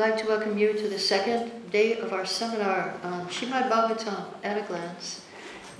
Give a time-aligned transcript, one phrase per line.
[0.00, 4.26] I'd like to welcome you to the second day of our seminar on Shrimad Bhagavatam
[4.44, 5.22] at a glance,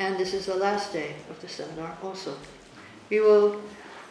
[0.01, 2.37] and this is the last day of the seminar also.
[3.11, 3.61] We will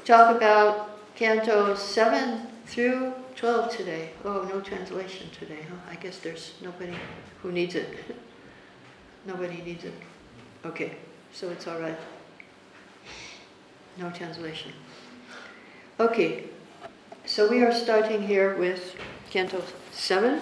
[0.06, 4.12] talk about cantos 7 through 12 today.
[4.24, 5.76] Oh, no translation today, huh?
[5.92, 6.96] I guess there's nobody
[7.44, 7.94] who needs it.
[9.26, 9.94] nobody needs it.
[10.64, 10.96] Okay,
[11.34, 12.00] so it's all right.
[13.98, 14.72] No translation.
[16.00, 16.46] Okay,
[17.26, 18.96] so we are starting here with
[19.30, 19.62] Canto
[19.98, 20.40] 7,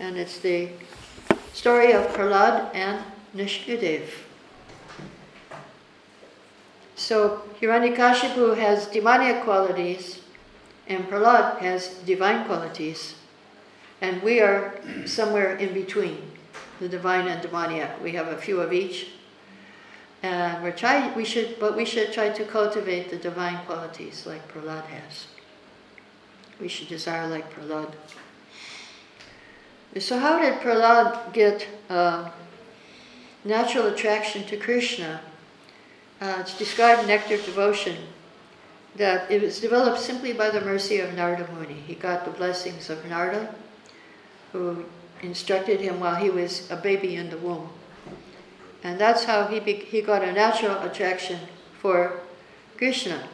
[0.00, 0.70] and it's the
[1.52, 3.04] story of Prahlad and
[3.36, 4.08] Nrsimhadev.
[6.96, 10.22] So Hiranyakashipu has demoniac qualities,
[10.88, 13.14] and Prahlad has divine qualities,
[14.00, 16.32] and we are somewhere in between
[16.80, 18.02] the divine and demoniac.
[18.02, 19.08] We have a few of each,
[20.22, 21.12] and we're.
[21.14, 25.26] We should, but we should try to cultivate the divine qualities like Prahlad has.
[26.60, 27.94] We should desire like Prahlad.
[29.98, 32.30] So, how did Prahlad get uh,
[33.44, 35.20] natural attraction to Krishna?
[36.20, 37.96] Uh, it's described in Nectar of Devotion
[38.96, 41.74] that it was developed simply by the mercy of Narada Muni.
[41.74, 43.54] He got the blessings of Narada,
[44.52, 44.84] who
[45.22, 47.68] instructed him while he was a baby in the womb.
[48.82, 51.40] And that's how he, be- he got a natural attraction
[51.80, 52.20] for
[52.76, 53.28] Krishna.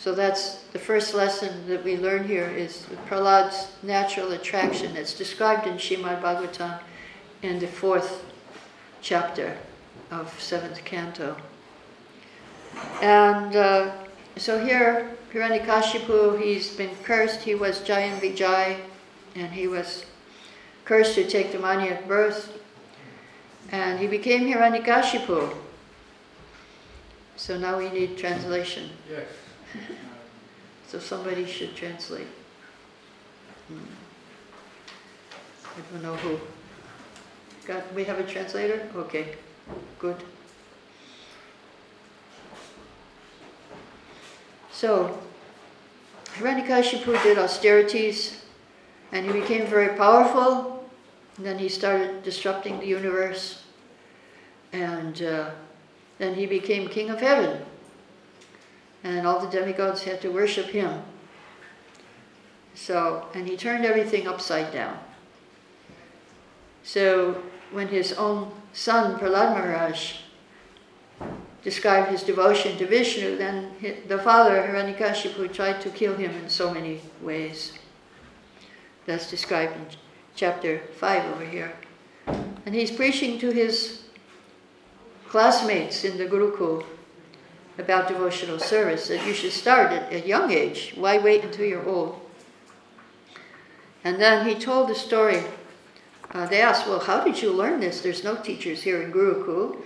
[0.00, 4.96] So that's the first lesson that we learn here is Prahlad's natural attraction.
[4.96, 6.80] It's described in Shrimad Bhagavatam
[7.42, 8.24] in the fourth
[9.02, 9.58] chapter
[10.10, 11.36] of seventh canto.
[13.02, 13.92] And uh,
[14.38, 17.42] so here, Hiranyakashipu, he's been cursed.
[17.42, 18.80] He was Jayan Vijay,
[19.34, 20.06] and he was
[20.86, 22.58] cursed to take the demoniac birth.
[23.70, 25.54] And he became Hiranyakashipu.
[27.36, 28.88] So now we need translation.
[29.10, 29.26] Yes.
[30.90, 32.26] So somebody should translate.
[33.68, 33.78] Hmm.
[35.76, 36.40] I don't know who.
[37.94, 38.88] We have a translator?
[38.96, 39.36] Okay,
[40.00, 40.16] good.
[44.72, 45.16] So,
[46.34, 48.44] Hiranyakashipu did austerities
[49.12, 50.84] and he became very powerful.
[51.38, 53.62] Then he started disrupting the universe.
[54.72, 55.50] And uh,
[56.18, 57.64] then he became king of heaven
[59.02, 61.02] and all the demigods had to worship him.
[62.74, 64.98] So, and he turned everything upside down.
[66.82, 70.16] So, when his own son, Prahlad Maharaj,
[71.62, 73.72] described his devotion to Vishnu, then
[74.08, 77.74] the father, Hiranyakashipu, tried to kill him in so many ways.
[79.06, 79.86] That's described in
[80.34, 81.72] chapter 5 over here.
[82.26, 84.04] And he's preaching to his
[85.28, 86.84] classmates in the Gurukul
[87.80, 90.92] about devotional service that you should start at a young age.
[90.96, 92.20] Why wait until you're old?
[94.04, 95.42] And then he told the story.
[96.32, 98.00] Uh, they asked, Well, how did you learn this?
[98.00, 99.76] There's no teachers here in Gurukul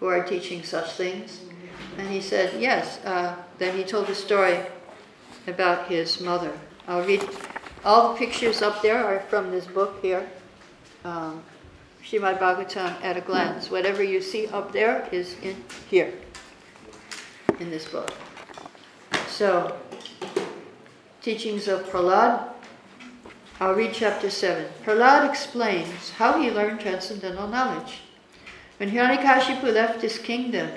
[0.00, 1.40] who are teaching such things.
[1.98, 3.04] And he said, Yes.
[3.04, 4.60] Uh, then he told the story
[5.46, 6.52] about his mother.
[6.88, 7.28] I'll read.
[7.84, 10.26] All the pictures up there are from this book here,
[11.04, 11.42] um,
[12.02, 13.70] Shrimad Bhagavatam at a glance.
[13.70, 16.14] Whatever you see up there is in here
[17.60, 18.12] in this book.
[19.28, 19.76] So,
[21.22, 22.48] teachings of Prahlad.
[23.60, 24.66] I'll read chapter 7.
[24.84, 28.00] Prahlad explains how he learned transcendental knowledge.
[28.78, 30.70] When Hiranyakashipu left his kingdom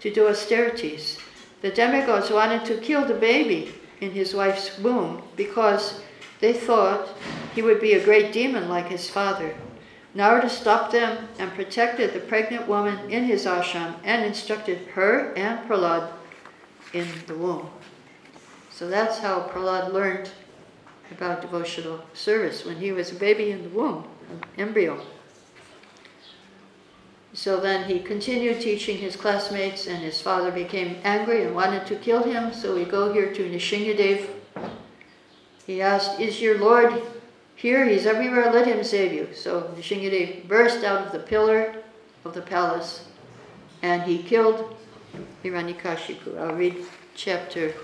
[0.00, 1.18] to do austerities,
[1.60, 6.00] the demigods wanted to kill the baby in his wife's womb because
[6.40, 7.08] they thought
[7.54, 9.54] he would be a great demon like his father.
[10.14, 15.68] Narada stopped them and protected the pregnant woman in his ashram and instructed her and
[15.68, 16.08] Prahlad
[16.92, 17.68] in the womb.
[18.70, 20.30] So that's how Prahlad learned
[21.10, 25.04] about devotional service when he was a baby in the womb, an embryo.
[27.32, 31.96] So then he continued teaching his classmates, and his father became angry and wanted to
[31.96, 32.52] kill him.
[32.52, 34.28] So we go here to Nrsimhadev.
[35.66, 37.02] He asked, Is your Lord
[37.56, 37.86] here?
[37.86, 39.28] He's everywhere, let him save you.
[39.34, 41.76] So Nrsimhadev burst out of the pillar
[42.24, 43.06] of the palace
[43.82, 44.76] and he killed
[45.42, 46.38] Hiranyakashipu.
[46.38, 46.84] I'll read
[47.14, 47.74] chapter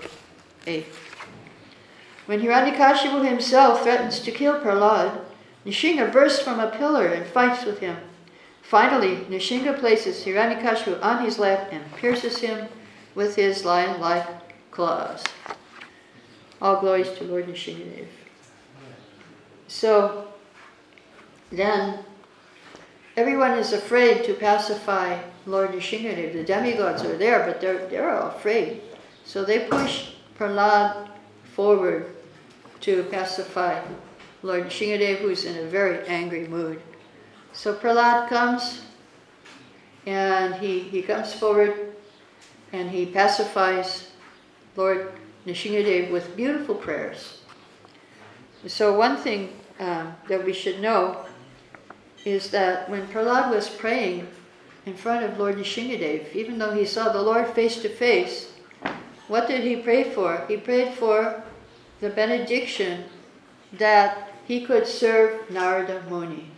[0.65, 0.85] 8.
[2.25, 5.21] When Hiranyakashipu himself threatens to kill Prahlad,
[5.65, 7.97] Nrsimha bursts from a pillar and fights with him.
[8.61, 12.67] Finally, Nrsimha places Hiranyakashipu on his lap and pierces him
[13.15, 15.23] with his lion-like claws.
[16.61, 18.07] All glories to Lord Nrsimhadev.
[19.71, 20.27] So,
[21.49, 21.99] then
[23.15, 26.33] everyone is afraid to pacify Lord Nrsimhadev.
[26.33, 28.81] The demigods are there, but they're, they're all afraid.
[29.23, 31.07] So they push Prahlad
[31.55, 32.13] forward
[32.81, 33.81] to pacify
[34.43, 36.81] Lord Shingadev, who's in a very angry mood.
[37.53, 38.81] So Prahlad comes
[40.05, 41.95] and he, he comes forward
[42.73, 44.11] and he pacifies
[44.75, 45.13] Lord
[45.47, 47.37] Nrsingadev with beautiful prayers.
[48.67, 49.51] So, one thing
[49.81, 51.25] um, that we should know
[52.23, 54.27] is that when Prahlad was praying
[54.85, 58.53] in front of Lord Nrsingadev, even though he saw the Lord face to face,
[59.27, 60.45] what did he pray for?
[60.47, 61.43] He prayed for
[61.99, 63.05] the benediction
[63.73, 66.51] that he could serve Narada Muni.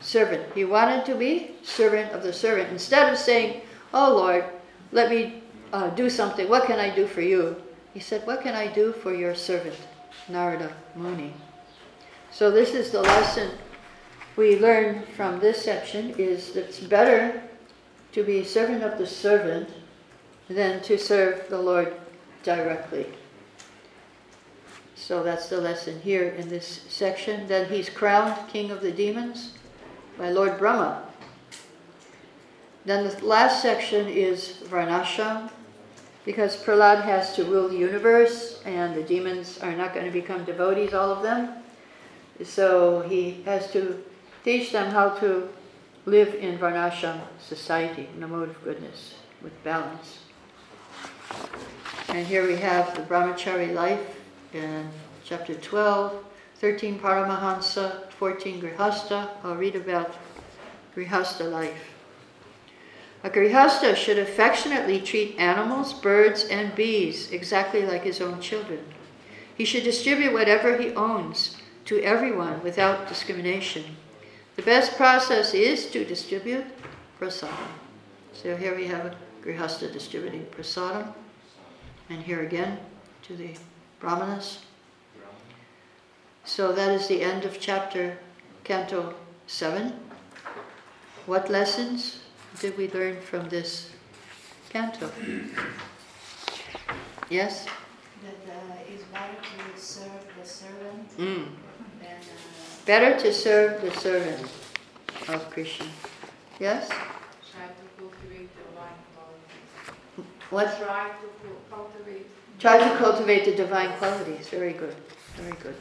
[0.00, 0.42] Servant.
[0.54, 2.70] He wanted to be servant of the servant.
[2.70, 3.62] Instead of saying,
[3.92, 4.44] Oh Lord,
[4.92, 5.42] let me
[5.72, 6.48] uh, do something.
[6.48, 7.56] What can I do for you?
[7.94, 9.76] He said, What can I do for your servant,
[10.28, 11.34] Narada Muni?
[12.30, 13.50] So this is the lesson
[14.36, 17.42] we learn from this section is that it's better
[18.12, 19.68] to be a servant of the servant
[20.48, 21.94] than to serve the Lord
[22.42, 23.06] directly.
[24.94, 27.46] So that's the lesson here in this section.
[27.46, 29.54] Then he's crowned king of the demons
[30.16, 31.04] by Lord Brahma.
[32.84, 35.50] Then the last section is Varnashram,
[36.24, 40.44] because Prahlad has to rule the universe and the demons are not going to become
[40.44, 41.54] devotees, all of them.
[42.44, 44.02] So he has to
[44.44, 45.48] teach them how to
[46.06, 50.20] live in Varnashram society in a mode of goodness with balance.
[52.08, 54.18] And here we have the brahmachari life
[54.54, 54.88] in
[55.24, 56.24] chapter 12,
[56.56, 59.28] 13 Paramahansa, 14 Grihasta.
[59.44, 60.14] I'll read about
[60.96, 61.92] Grihasta life.
[63.24, 68.84] A grihasta should affectionately treat animals, birds, and bees exactly like his own children.
[69.54, 71.57] He should distribute whatever he owns
[71.88, 73.82] to everyone without discrimination.
[74.56, 76.66] The best process is to distribute
[77.18, 77.70] prasadam.
[78.34, 81.14] So here we have a grihasta distributing prasadam,
[82.10, 82.78] and here again
[83.22, 83.56] to the
[84.00, 84.58] brahmanas.
[86.44, 88.18] So that is the end of chapter
[88.64, 89.14] Canto
[89.46, 89.94] 7.
[91.24, 92.20] What lessons
[92.60, 93.92] did we learn from this
[94.68, 95.10] canto?
[97.30, 97.64] Yes?
[98.22, 101.48] That uh, it's better to serve the servant Mm.
[102.88, 104.40] Better to serve the servant
[105.28, 105.84] of Krishna.
[106.58, 106.88] Yes?
[106.88, 110.32] Try to cultivate the divine qualities.
[110.48, 110.74] What?
[110.78, 112.26] Try to cultivate.
[112.58, 114.48] Try to cultivate the divine qualities.
[114.48, 114.96] Very good.
[115.36, 115.74] Very good.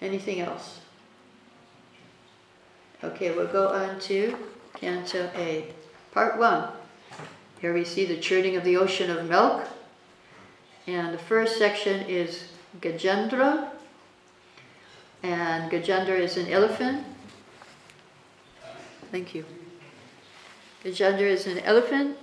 [0.00, 0.78] Anything else?
[3.02, 4.36] Okay, we'll go on to
[4.74, 5.74] Canto A,
[6.12, 6.68] Part 1.
[7.60, 9.66] Here we see the churning of the ocean of milk.
[10.86, 12.44] And the first section is
[12.80, 13.73] Gajendra.
[15.24, 17.02] And Gajendra is an elephant.
[19.10, 19.46] Thank you.
[20.84, 22.18] Gajendra is an elephant,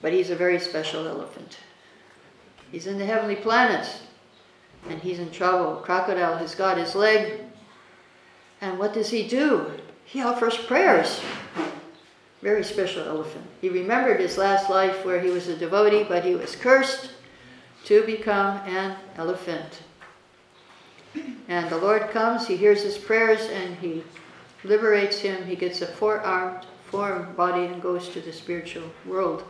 [0.00, 1.58] but he's a very special elephant.
[2.72, 4.02] He's in the heavenly planets,
[4.88, 5.76] and he's in trouble.
[5.76, 7.42] Crocodile has got his leg,
[8.60, 9.70] and what does he do?
[10.04, 11.20] He offers prayers.
[12.40, 13.46] Very special elephant.
[13.60, 17.12] He remembered his last life where he was a devotee, but he was cursed
[17.84, 19.82] to become an elephant.
[21.48, 24.04] And the Lord comes, he hears his prayers, and he
[24.64, 25.44] liberates him.
[25.44, 29.44] He gets a four armed form body and goes to the spiritual world.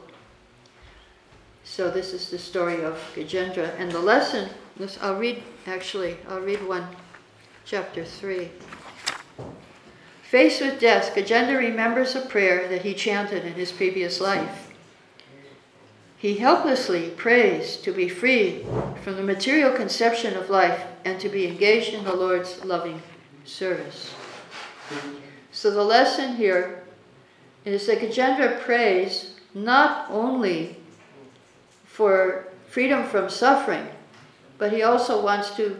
[1.65, 3.79] So this is the story of Gajendra.
[3.79, 6.87] And the lesson, this, I'll read, actually, I'll read one,
[7.65, 8.51] chapter 3.
[10.23, 14.72] Faced with death, Gajendra remembers a prayer that he chanted in his previous life.
[16.23, 18.65] He helplessly prays to be free
[19.03, 23.03] from the material conception of life and to be engaged in the Lord's loving
[23.45, 24.15] service.
[25.51, 26.85] So the lesson here
[27.65, 30.77] is that Gajendra prays not only
[31.87, 33.89] for freedom from suffering,
[34.59, 35.77] but he also wants to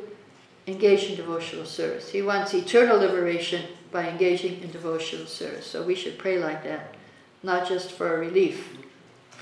[0.67, 2.11] engage in devotional service.
[2.11, 5.69] He wants eternal liberation by engaging in devotional service.
[5.69, 6.97] So we should pray like that,
[7.45, 8.67] not just for relief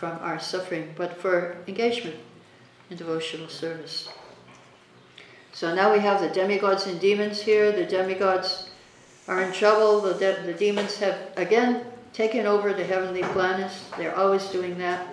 [0.01, 2.17] from our suffering, but for engagement
[2.89, 4.09] in devotional service.
[5.53, 7.71] So now we have the demigods and demons here.
[7.71, 8.71] The demigods
[9.29, 10.01] are in trouble.
[10.01, 13.85] The, de- the demons have again taken over the heavenly planets.
[13.99, 15.07] They're always doing that.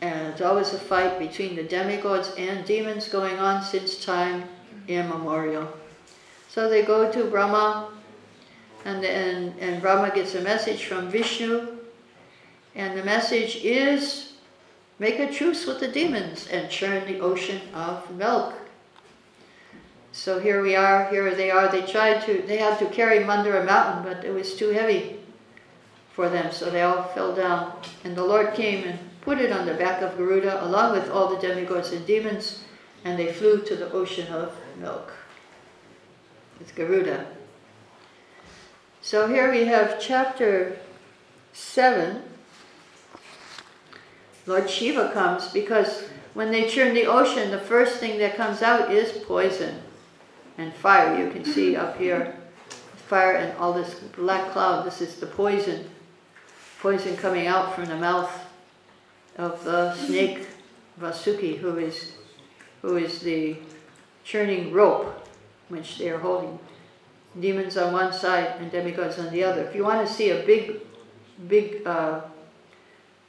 [0.00, 4.48] And it's always a fight between the demigods and demons going on since time
[4.88, 5.68] immemorial.
[6.48, 7.92] So they go to Brahma,
[8.84, 11.78] and, then, and Brahma gets a message from Vishnu,
[12.74, 14.32] and the message is
[14.98, 18.54] make a truce with the demons and churn the ocean of milk.
[20.12, 21.68] So here we are, here they are.
[21.68, 25.18] They tried to, they had to carry Mandara mountain, but it was too heavy
[26.12, 27.72] for them, so they all fell down.
[28.04, 31.34] And the Lord came and put it on the back of Garuda along with all
[31.34, 32.64] the demigods and demons,
[33.04, 35.12] and they flew to the ocean of milk.
[36.58, 37.26] with Garuda.
[39.00, 40.78] So here we have chapter
[41.52, 42.22] 7.
[44.46, 48.90] Lord Shiva comes because when they churn the ocean, the first thing that comes out
[48.90, 49.80] is poison
[50.58, 51.18] and fire.
[51.18, 52.36] You can see up here
[53.06, 54.86] fire and all this black cloud.
[54.86, 55.88] This is the poison.
[56.80, 58.32] Poison coming out from the mouth
[59.36, 60.46] of the snake
[61.00, 62.12] Vasuki, who is,
[62.80, 63.56] who is the
[64.24, 65.28] churning rope
[65.68, 66.58] which they are holding.
[67.38, 69.62] Demons on one side and demigods on the other.
[69.62, 70.80] If you want to see a big,
[71.48, 72.22] big uh,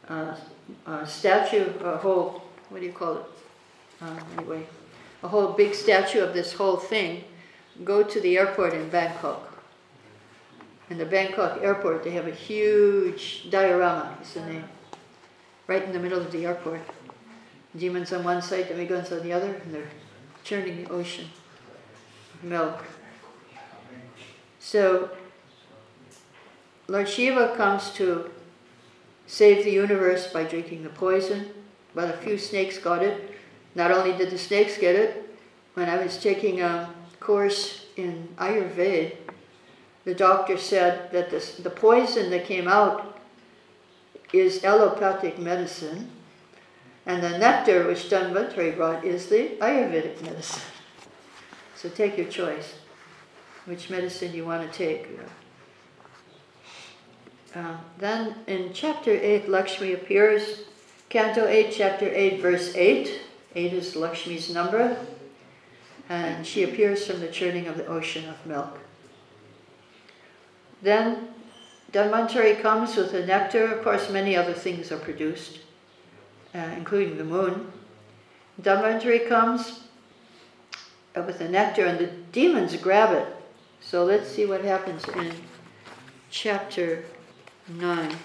[0.08, 0.36] uh,
[0.86, 3.26] uh, statue, a whole, what do you call it?
[4.02, 4.66] Uh, anyway,
[5.22, 7.24] a whole big statue of this whole thing,
[7.84, 9.64] go to the airport in Bangkok.
[10.90, 14.66] In the Bangkok airport, they have a huge diorama, is the name,
[15.68, 16.82] right in the middle of the airport.
[17.76, 19.90] Demons on one side, demigods on the other, and they're
[20.44, 21.28] churning the ocean
[22.44, 22.84] milk.
[24.60, 25.10] So,
[26.88, 28.30] Lord Shiva comes to
[29.28, 31.48] save the universe by drinking the poison,
[31.96, 33.32] but a few snakes got it.
[33.76, 35.36] Not only did the snakes get it,
[35.74, 39.16] when I was taking a course in Ayurveda,
[40.06, 43.20] the doctor said that this, the poison that came out
[44.34, 46.10] is allopathic medicine,
[47.06, 50.64] and the nectar which Dhanvantari brought is the Ayurvedic medicine.
[51.76, 52.76] So take your choice,
[53.66, 55.08] which medicine you want to take.
[57.56, 60.62] Uh, then in chapter 8, Lakshmi appears.
[61.10, 63.22] Canto 8, chapter 8, verse 8.
[63.56, 64.98] 8 is Lakshmi's number.
[66.10, 68.80] And she appears from the churning of the ocean of milk.
[70.82, 71.30] Then
[71.92, 73.66] Dhanvantari comes with the nectar.
[73.68, 75.60] Of course, many other things are produced,
[76.56, 77.72] uh, including the moon.
[78.62, 79.82] Dhanvantari comes
[81.16, 83.28] with the nectar, and the demons grab it.
[83.80, 85.34] So let's see what happens in
[86.32, 87.06] chapter
[87.70, 88.16] 9.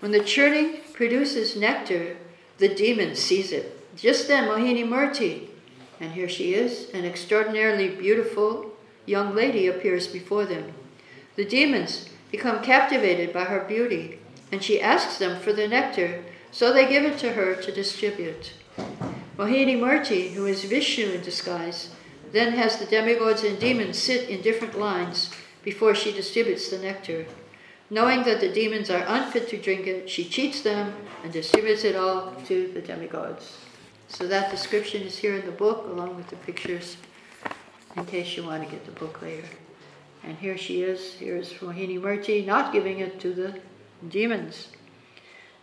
[0.00, 2.16] When the churning produces nectar,
[2.58, 3.78] the demon sees it.
[3.96, 5.48] Just then, Mohini Murti,
[6.00, 8.72] and here she is, an extraordinarily beautiful
[9.06, 10.74] young lady appears before them.
[11.36, 14.18] The demons become captivated by her beauty,
[14.50, 18.52] and she asks them for the nectar, so they give it to her to distribute.
[19.38, 21.90] Mohini Murti, who is Vishnu in disguise,
[22.32, 25.30] then has the demigods and demons sit in different lines
[25.62, 27.26] before she distributes the nectar.
[27.90, 31.94] Knowing that the demons are unfit to drink it, she cheats them and distributes it
[31.94, 33.58] all to the demigods.
[34.08, 36.96] So that description is here in the book, along with the pictures,
[37.96, 39.46] in case you want to get the book later.
[40.24, 41.14] And here she is.
[41.14, 43.58] Here's Mohini Murti not giving it to the
[44.08, 44.68] demons.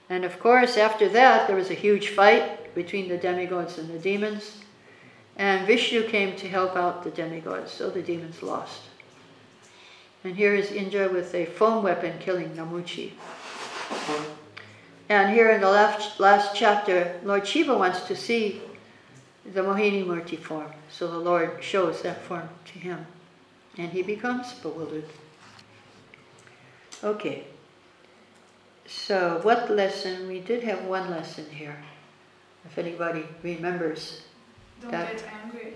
[0.10, 4.00] And of course, after that, there was a huge fight between the demigods and the
[4.00, 4.58] demons.
[5.40, 8.82] And Vishnu came to help out the demigods, so the demons lost.
[10.26, 13.14] And here is Indra with a foam weapon killing Namuchi.
[15.08, 18.62] And here in the last, last chapter, Lord Shiva wants to see
[19.54, 20.74] the Mohini Murti form.
[20.92, 23.08] So the Lord shows that form to him.
[23.78, 25.06] And he becomes bewildered.
[27.02, 27.46] Okay.
[28.86, 30.28] So, what lesson?
[30.28, 31.78] We did have one lesson here.
[32.66, 34.24] If anybody remembers.
[34.82, 35.74] Don't That- get angry.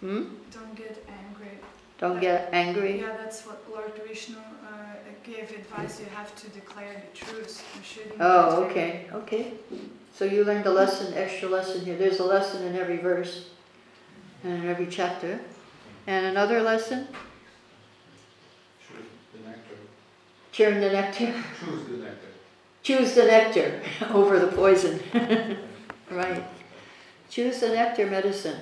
[0.00, 0.24] Hmm?
[0.52, 1.58] Don't get angry.
[1.98, 3.00] Don't get angry.
[3.00, 5.98] Yeah, that's what Lord Vishnu uh, gave advice.
[5.98, 7.64] You have to declare the truth.
[7.76, 8.20] You shouldn't.
[8.20, 9.52] Oh, get okay, okay.
[10.14, 11.96] So you learned a lesson, extra lesson here.
[11.96, 13.48] There's a lesson in every verse
[14.44, 15.40] and in every chapter.
[16.06, 17.08] And another lesson,
[18.86, 19.04] Choose
[19.34, 19.76] the nectar.
[20.52, 21.34] churn the nectar.
[21.60, 22.28] Choose the nectar.
[22.82, 23.82] Choose the nectar
[24.14, 25.00] over the poison.
[26.10, 26.44] right.
[27.30, 28.60] Choose the nectar medicine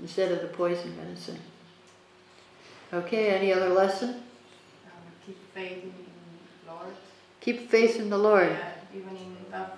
[0.00, 1.38] instead of the poison medicine.
[2.92, 4.10] Okay, any other lesson?
[4.10, 4.92] Um,
[5.26, 5.92] keep faith in
[6.64, 6.94] the Lord.
[7.40, 8.50] Keep faith in the Lord.
[8.50, 9.70] Yeah, even in tough,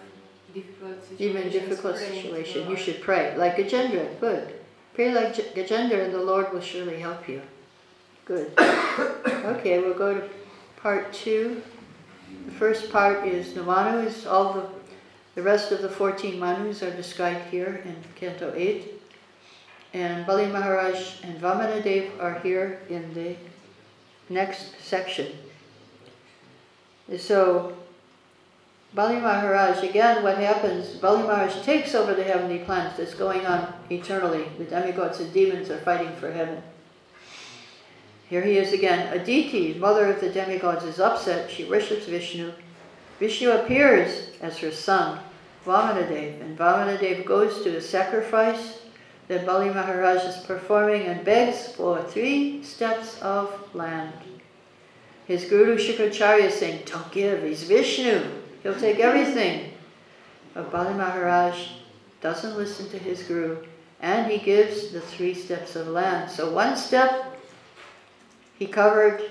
[0.52, 1.20] difficult situations.
[1.20, 3.36] Even in difficult pray to the situation, you should pray.
[3.36, 4.54] Like a Gajendra, good.
[4.94, 7.42] Pray like Gajendra and the Lord will surely help you.
[8.24, 8.52] Good.
[9.46, 10.28] Okay, we'll go to
[10.76, 11.62] part two.
[12.46, 14.26] The first part is the Manus.
[14.26, 14.68] All the,
[15.36, 18.94] the rest of the 14 Manus are described here in Canto 8.
[19.92, 23.36] And Bali Maharaj and Vamanadev are here in the
[24.30, 25.26] next section.
[27.18, 27.76] So,
[28.94, 33.74] Bali Maharaj, again, what happens, Bali Maharaj takes over the heavenly planets that's going on
[33.90, 34.46] eternally.
[34.56, 36.62] The demigods and demons are fighting for heaven.
[38.30, 39.12] Here he is again.
[39.12, 41.50] Aditi, mother of the demigods, is upset.
[41.50, 42.52] She worships Vishnu.
[43.20, 45.20] Vishnu appears as her son
[45.66, 46.40] Vamanadev.
[46.40, 48.78] And Vamanadev goes to the sacrifice
[49.28, 54.14] that Bali Maharaj is performing and begs for three steps of land.
[55.26, 58.23] His Guru Shukracharya is saying, Don't give, he's Vishnu,
[58.62, 59.73] he'll take everything.
[60.54, 61.70] But Bali Maharaj
[62.20, 63.58] doesn't listen to his Guru
[64.00, 66.30] and he gives the three steps of land.
[66.30, 67.37] So, one step,
[68.58, 69.23] he covered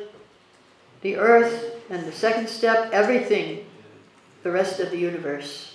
[1.01, 3.65] the earth, and the second step, everything,
[4.43, 5.74] the rest of the universe.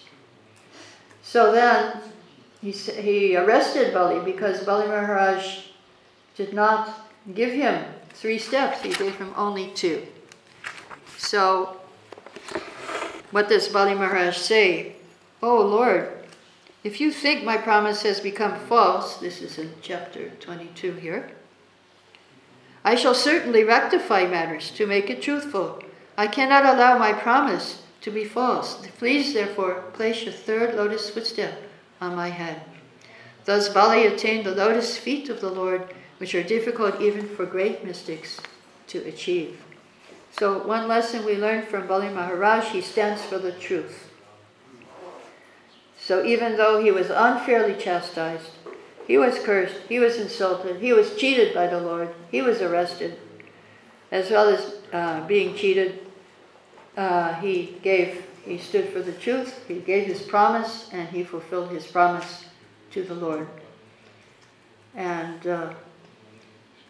[1.23, 2.01] So then
[2.61, 5.67] he, he arrested Bali because Bali Maharaj
[6.37, 10.07] did not give him three steps, he gave him only two.
[11.17, 11.77] So,
[13.31, 14.97] what does Bali Maharaj say?
[15.43, 16.11] Oh Lord,
[16.83, 21.31] if you think my promise has become false, this is in chapter 22 here,
[22.85, 25.83] I shall certainly rectify matters to make it truthful.
[26.17, 28.87] I cannot allow my promise to be false.
[28.99, 31.63] Please, therefore, place your third lotus footstep
[32.01, 32.63] on my head.
[33.45, 37.85] Thus, Bali attained the lotus feet of the Lord, which are difficult even for great
[37.85, 38.41] mystics
[38.89, 39.63] to achieve.
[40.33, 44.11] So, one lesson we learned from Bali Maharaj, he stands for the truth.
[45.99, 48.51] So, even though he was unfairly chastised,
[49.07, 53.19] he was cursed, he was insulted, he was cheated by the Lord, he was arrested,
[54.13, 55.99] as well as uh, being cheated,
[57.01, 61.71] uh, he gave, he stood for the truth, he gave his promise, and he fulfilled
[61.71, 62.45] his promise
[62.91, 63.49] to the Lord.
[64.95, 65.73] And uh,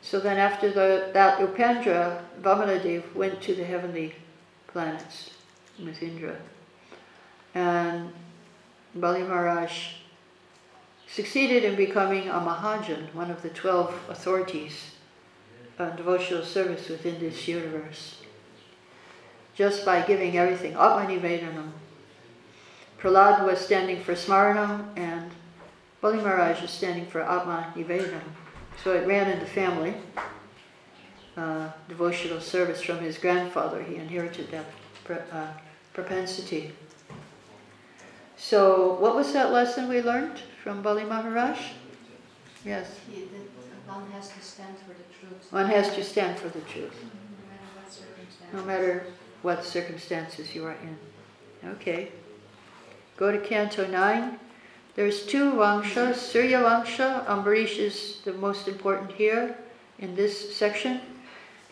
[0.02, 4.17] so then after the, that Upendra, Vamanadev went to the heavenly
[4.67, 5.31] planets
[5.79, 6.37] with Indra.
[7.55, 8.12] And
[8.97, 9.93] Bali Maharaj
[11.07, 14.95] succeeded in becoming a Mahajan, one of the 12 authorities
[15.79, 18.20] on devotional service within this universe
[19.61, 20.73] just by giving everything.
[20.73, 21.71] Atmanivedanam.
[22.99, 25.31] Prahlad was standing for Smaranam and
[26.00, 28.23] Bali Maharaj was standing for Atma Nivedanam.
[28.83, 29.92] So it ran in the family.
[31.37, 33.83] Uh, devotional service from his grandfather.
[33.83, 34.64] He inherited that
[35.31, 35.49] uh,
[35.92, 36.73] propensity.
[38.38, 41.59] So, what was that lesson we learned from Bali Maharaj?
[42.64, 42.87] Yes.
[43.87, 45.53] One has to stand for the truth.
[45.53, 47.05] One has to stand for the truth.
[48.55, 48.64] No matter.
[48.64, 49.07] No matter
[49.42, 50.98] what circumstances you are in.
[51.72, 52.11] Okay.
[53.16, 54.38] Go to Canto 9.
[54.96, 56.16] There's two Vamshas.
[56.16, 59.57] Surya Vamsha, Ambarish is the most important here
[59.98, 61.00] in this section.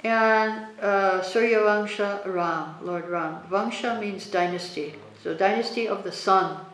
[0.04, 3.42] And uh, Surya Vamsha, Ram, Lord Ram.
[3.50, 4.94] Vamsha means dynasty.
[5.22, 6.64] So, dynasty of the sun.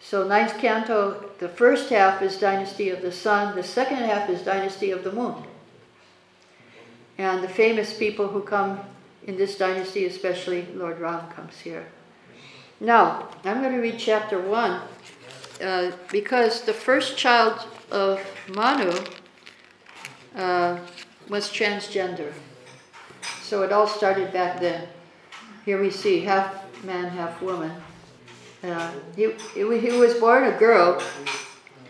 [0.00, 4.42] So, ninth canto, the first half is dynasty of the sun, the second half is
[4.42, 5.34] dynasty of the moon.
[7.16, 8.80] And the famous people who come
[9.26, 11.86] in this dynasty, especially Lord Ram comes here.
[12.80, 14.80] Now, I'm going to read chapter 1
[15.62, 18.20] uh, because the first child of
[18.54, 18.92] Manu
[20.36, 20.78] uh,
[21.28, 22.32] was transgender.
[23.42, 24.88] So it all started back then.
[25.64, 27.72] Here we see half man, half woman.
[28.62, 31.02] Uh, he, he, he was born a girl.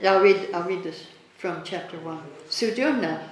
[0.04, 1.06] I'll read, I'll read this
[1.38, 2.22] from chapter 1.
[2.48, 3.22] Sudyumna,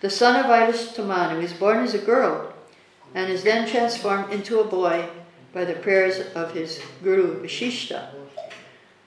[0.00, 2.51] the son of Manu, is born as a girl
[3.14, 5.08] and is then transformed into a boy
[5.52, 8.08] by the prayers of his guru Vashishta.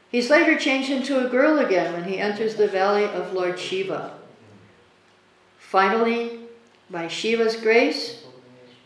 [0.10, 4.14] He's later changed into a girl again when he enters the valley of Lord Shiva.
[5.58, 6.40] Finally,
[6.90, 8.24] by Shiva's grace,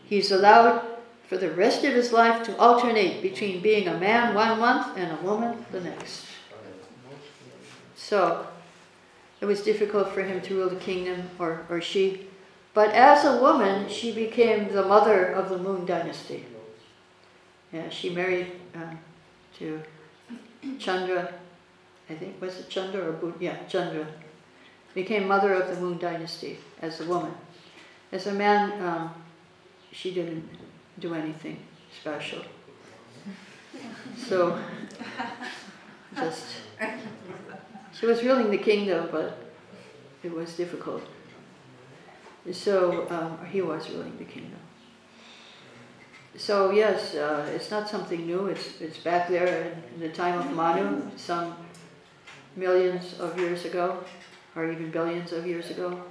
[0.04, 0.82] he's allowed
[1.28, 5.12] for the rest of his life to alternate between being a man one month and
[5.12, 6.26] a woman the next.
[7.94, 8.46] So,
[9.40, 12.29] it was difficult for him to rule the kingdom, or, or she
[12.72, 16.46] but as a woman, she became the mother of the Moon Dynasty.
[17.72, 18.94] Yeah, she married uh,
[19.58, 19.80] to
[20.78, 21.34] Chandra,
[22.08, 23.36] I think, was it Chandra or Buddha?
[23.40, 24.06] Yeah, Chandra.
[24.94, 27.32] Became mother of the Moon Dynasty as a woman.
[28.10, 29.14] As a man, um,
[29.92, 30.48] she didn't
[30.98, 31.58] do anything
[32.00, 32.42] special.
[34.16, 34.58] So,
[36.16, 36.46] just,
[37.92, 39.38] she was ruling the kingdom, but
[40.24, 41.02] it was difficult.
[42.52, 44.58] So um, he was ruling the kingdom.
[46.36, 48.46] So yes, uh, it's not something new.
[48.46, 51.54] It's it's back there in the time of Manu, some
[52.56, 54.02] millions of years ago,
[54.56, 56.02] or even billions of years ago,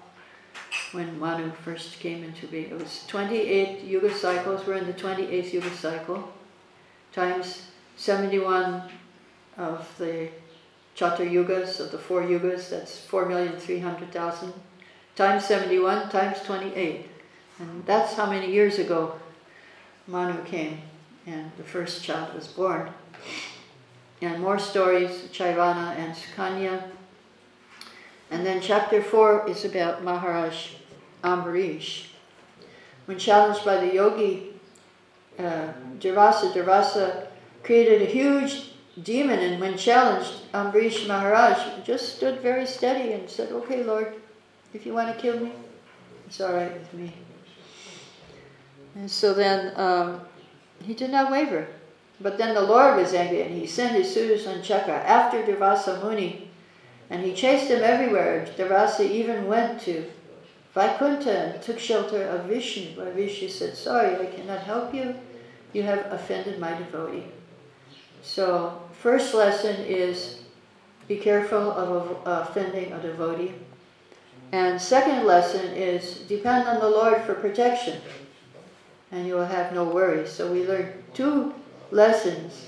[0.91, 2.69] when Manu first came into being.
[2.69, 4.67] It was 28 yuga cycles.
[4.67, 6.31] We're in the 28th yuga cycle,
[7.11, 7.63] times
[7.95, 8.83] 71
[9.57, 10.29] of the
[10.95, 12.69] Chatur yugas of the four yugas.
[12.69, 14.53] That's 4,300,000
[15.19, 17.05] times 71 times 28.
[17.59, 19.19] And that's how many years ago
[20.07, 20.81] Manu came
[21.27, 22.89] and the first child was born.
[24.21, 26.83] and more stories, Chyavana and Sukanya.
[28.31, 30.75] And then chapter 4 is about Maharaj
[31.21, 32.05] Ambarish.
[33.05, 34.53] When challenged by the yogi
[35.37, 37.27] uh, Durvasa
[37.63, 38.71] created a huge
[39.03, 44.13] demon, and when challenged, Ambarish Maharaj just stood very steady and said, Okay, Lord,
[44.73, 45.51] if you want to kill me,
[46.27, 47.13] it's all right with me.
[48.95, 50.21] And so then um,
[50.83, 51.67] he did not waver.
[52.21, 56.49] But then the Lord was angry and he sent his Sudarshan Chakra after Durvasa Muni
[57.09, 58.45] and he chased him everywhere.
[58.57, 60.05] Durvasa even went to
[60.73, 65.15] Vaikuntha and took shelter of Vishnu, where Vishnu said, Sorry, I cannot help you.
[65.73, 67.25] You have offended my devotee.
[68.21, 70.41] So, first lesson is
[71.07, 73.53] be careful of offending a devotee.
[74.51, 78.01] And second lesson is depend on the Lord for protection,
[79.11, 80.31] and you will have no worries.
[80.31, 81.53] So, we learned two
[81.91, 82.67] lessons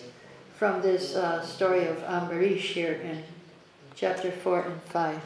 [0.55, 3.23] from this uh, story of Ambarish here in
[3.95, 5.21] chapter 4 and 5.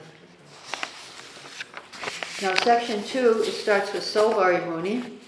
[2.41, 5.19] Now, section 2, it starts with Saubhari Muni.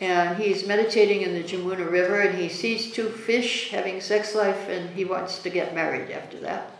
[0.00, 4.68] And he's meditating in the Jamuna River and he sees two fish having sex life
[4.68, 6.70] and he wants to get married after that.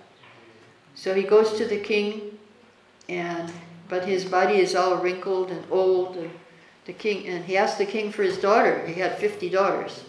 [0.95, 2.36] So he goes to the king
[3.09, 3.53] and
[3.89, 6.31] but his body is all wrinkled and old and
[6.87, 8.87] the king and he asked the king for his daughter.
[8.87, 10.05] He had 50 daughters.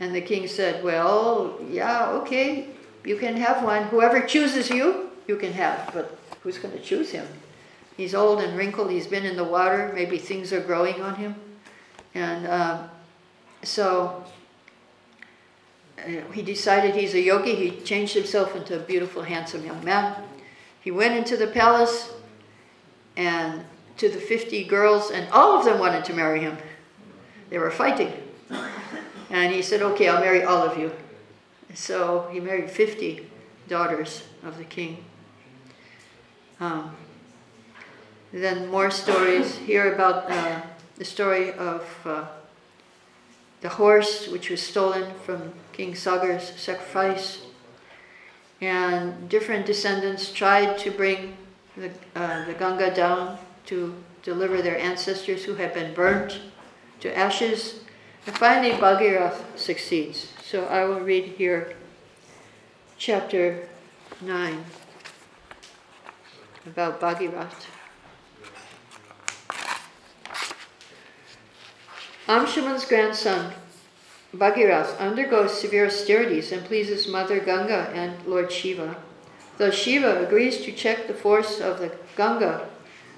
[0.00, 2.68] And the king said, Well, yeah, okay,
[3.04, 3.84] you can have one.
[3.84, 5.90] Whoever chooses you, you can have.
[5.94, 7.26] But who's going to choose him?
[7.96, 8.90] He's old and wrinkled.
[8.90, 9.92] He's been in the water.
[9.94, 11.36] Maybe things are growing on him.
[12.14, 12.88] And uh,
[13.62, 14.24] so
[15.98, 17.54] uh, he decided he's a yogi.
[17.54, 20.16] He changed himself into a beautiful, handsome young man.
[20.82, 22.12] He went into the palace
[23.16, 23.64] and
[23.98, 26.58] to the 50 girls, and all of them wanted to marry him.
[27.50, 28.12] They were fighting.
[29.30, 30.92] And he said, Okay, I'll marry all of you.
[31.74, 33.28] So he married 50
[33.68, 35.04] daughters of the king.
[36.60, 36.94] Um,
[38.32, 40.62] then more stories here about uh,
[40.96, 42.26] the story of uh,
[43.60, 47.42] the horse which was stolen from King Sagar's sacrifice.
[48.62, 51.36] And different descendants tried to bring
[51.76, 56.38] the, uh, the Ganga down to deliver their ancestors who had been burnt
[57.00, 57.80] to ashes.
[58.24, 60.32] And finally, Bhagirath succeeds.
[60.44, 61.74] So I will read here
[62.98, 63.68] chapter
[64.20, 64.64] 9
[66.64, 67.66] about Bhagirath.
[72.28, 73.52] Amshuman's grandson,
[74.34, 78.96] Bhagirath, undergoes severe austerities and pleases Mother Ganga and Lord Shiva.
[79.58, 82.68] Thus Shiva agrees to check the force of the Ganga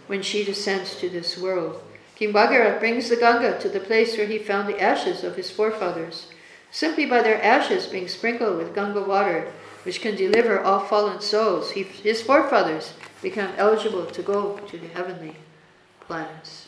[0.08, 1.80] when she descends to this world.
[2.16, 5.50] King Bhagirath brings the Ganga to the place where he found the ashes of his
[5.50, 6.26] forefathers.
[6.72, 9.52] Simply by their ashes being sprinkled with Ganga water,
[9.84, 14.88] which can deliver all fallen souls, he, his forefathers become eligible to go to the
[14.88, 15.36] heavenly
[16.00, 16.63] planets.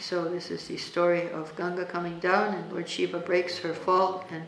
[0.00, 4.24] So this is the story of Ganga coming down, and Lord Shiva breaks her fall
[4.30, 4.44] and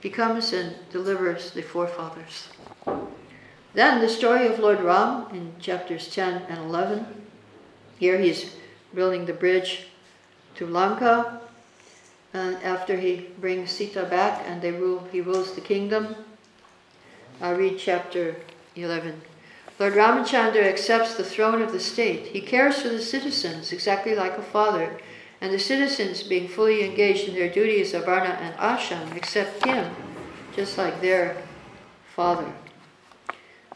[0.00, 2.48] becomes and delivers the forefathers.
[3.74, 7.06] Then the story of Lord Ram in chapters 10 and 11.
[7.98, 8.56] Here he's
[8.94, 9.88] building the bridge
[10.54, 11.40] to Lanka.
[12.32, 16.16] And after he brings Sita back and they rule, he rules the kingdom.
[17.40, 18.36] I'll read chapter
[18.76, 19.20] 11.
[19.78, 22.28] Lord Ramachandra accepts the throne of the state.
[22.28, 24.98] He cares for the citizens exactly like a father,
[25.38, 29.94] and the citizens, being fully engaged in their duties of Varna and Ashram, accept him
[30.54, 31.36] just like their
[32.14, 32.50] father.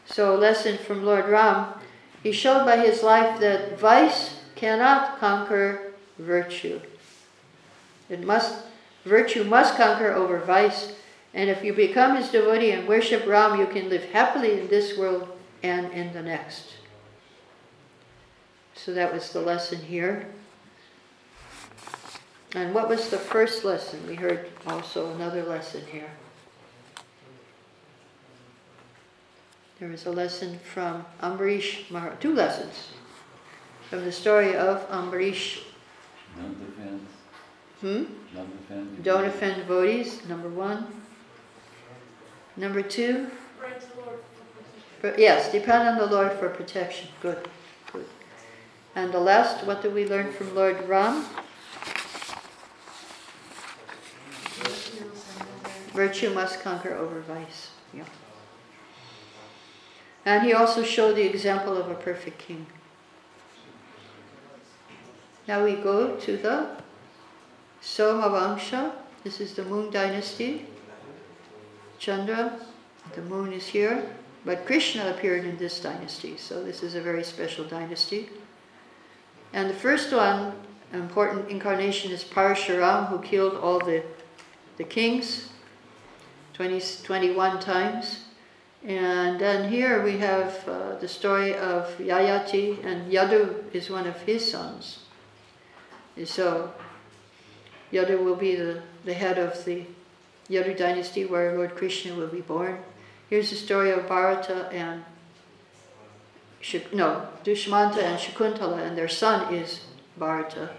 [0.05, 1.75] So, a lesson from Lord Ram
[2.23, 6.81] he showed by his life that vice cannot conquer virtue.
[8.09, 8.63] It must,
[9.05, 10.93] virtue must conquer over vice,
[11.33, 14.97] and if you become his devotee and worship Ram, you can live happily in this
[14.97, 15.29] world
[15.63, 16.75] and in the next.
[18.75, 20.27] So that was the lesson here.
[22.55, 24.05] And what was the first lesson?
[24.07, 26.09] We heard also another lesson here.
[29.79, 32.89] There was a lesson from Ambarish Maharaj, two lessons
[33.89, 35.63] from the story of Ambarish.
[36.37, 37.07] Don't offend.
[37.81, 38.03] Hmm?
[38.33, 39.03] Don't offend.
[39.03, 40.87] Don't offend devotees, number one.
[42.55, 43.29] Number two,
[45.17, 47.09] yes, depend on the Lord for protection.
[47.21, 47.47] Good,
[47.91, 48.05] good.
[48.95, 51.25] And the last, what do we learn from Lord Ram?
[55.93, 57.71] Virtue must conquer over vice.
[57.93, 58.03] Yeah.
[60.25, 62.65] And he also showed the example of a perfect king.
[65.47, 66.69] Now we go to the
[67.81, 68.93] Somavamsha.
[69.23, 70.67] This is the Moon dynasty.
[72.01, 72.59] Chandra,
[73.13, 77.23] the moon is here, but Krishna appeared in this dynasty, so this is a very
[77.23, 78.29] special dynasty.
[79.53, 80.53] And the first one,
[80.93, 84.03] important incarnation, is Parashuram, who killed all the,
[84.77, 85.49] the kings
[86.53, 88.25] 20, 21 times.
[88.83, 94.19] And then here we have uh, the story of Yayati, and Yadu is one of
[94.21, 94.99] his sons.
[96.17, 96.73] And so
[97.93, 99.85] Yadu will be the, the head of the
[100.49, 102.79] Yadu dynasty where Lord Krishna will be born.
[103.31, 105.05] Here's the story of Bharata and
[106.91, 109.85] no, Dushmanta and Shakuntala, and their son is
[110.17, 110.71] Bharata.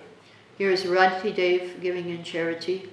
[0.59, 2.91] Here is Rantidev giving in charity.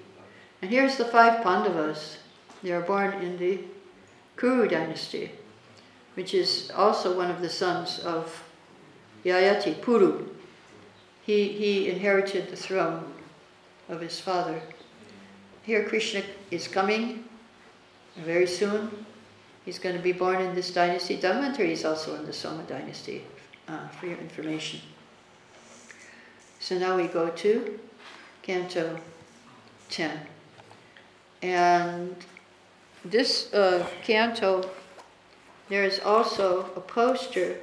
[0.62, 2.20] And here's the five Pandavas.
[2.64, 3.60] They are born in the
[4.38, 5.34] Kuru dynasty,
[6.14, 8.42] which is also one of the sons of
[9.26, 10.26] Yayati, Puru.
[11.22, 13.12] He, he inherited the throne
[13.90, 14.62] of his father.
[15.64, 17.26] Here Krishna is coming
[18.16, 19.06] very soon.
[19.70, 21.16] He's going to be born in this dynasty.
[21.16, 23.22] Dhanvantari is also in the Soma dynasty,
[23.68, 24.80] uh, for your information.
[26.60, 27.80] So now we go to
[28.42, 29.00] Canto
[29.92, 30.22] 10.
[31.44, 32.16] And
[33.06, 34.68] this uh, canto,
[35.70, 37.58] there is also a poster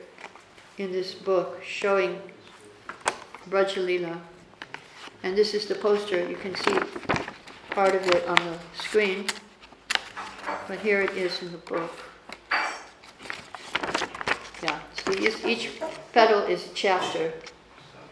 [0.78, 2.20] in this book showing
[3.50, 4.16] Brajalila.
[5.24, 6.78] And this is the poster, you can see
[7.70, 9.26] part of it on the screen,
[10.68, 11.92] but here it is in the book.
[14.62, 15.12] Yeah, so
[15.46, 15.70] each,
[16.12, 17.33] petal is a chapter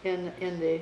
[0.05, 0.81] in, in the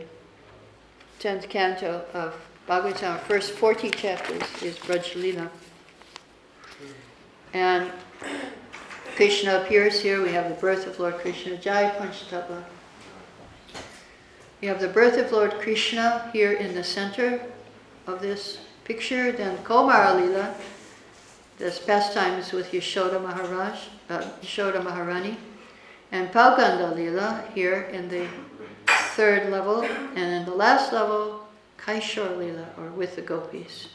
[1.20, 2.34] 10th canto of
[2.68, 3.20] Bhagavatam.
[3.20, 5.48] First 40 chapters is Brajalila.
[7.54, 7.90] And
[9.14, 10.22] Krishna appears here.
[10.22, 12.64] We have the birth of Lord Krishna, Jai Panchatapa.
[14.60, 17.40] We have the birth of Lord Krishna here in the center
[18.06, 19.32] of this picture.
[19.32, 20.54] Then Komara Lila,
[21.62, 23.78] this pastimes with Yashoda Maharaj,
[24.10, 25.36] uh, Yashoda Maharani.
[26.10, 28.26] And Pauganda Lila here in the
[29.14, 29.82] third level.
[29.82, 31.46] And in the last level,
[31.78, 33.90] Kaishor Lila, or with the gopis.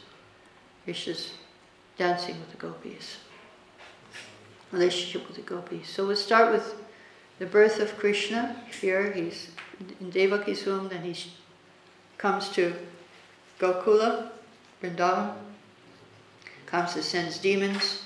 [0.84, 1.34] Krishna's
[1.98, 3.18] dancing with the gopis
[4.72, 5.88] relationship with the gopis.
[5.88, 6.74] So we'll start with
[7.38, 8.56] the birth of Krishna.
[8.80, 9.50] Here he's
[10.00, 11.16] in Devaki's womb, then he
[12.16, 12.74] comes to
[13.58, 14.30] Gokula,
[14.82, 15.47] Vrindavan.
[16.70, 18.02] Kamsa sends demons,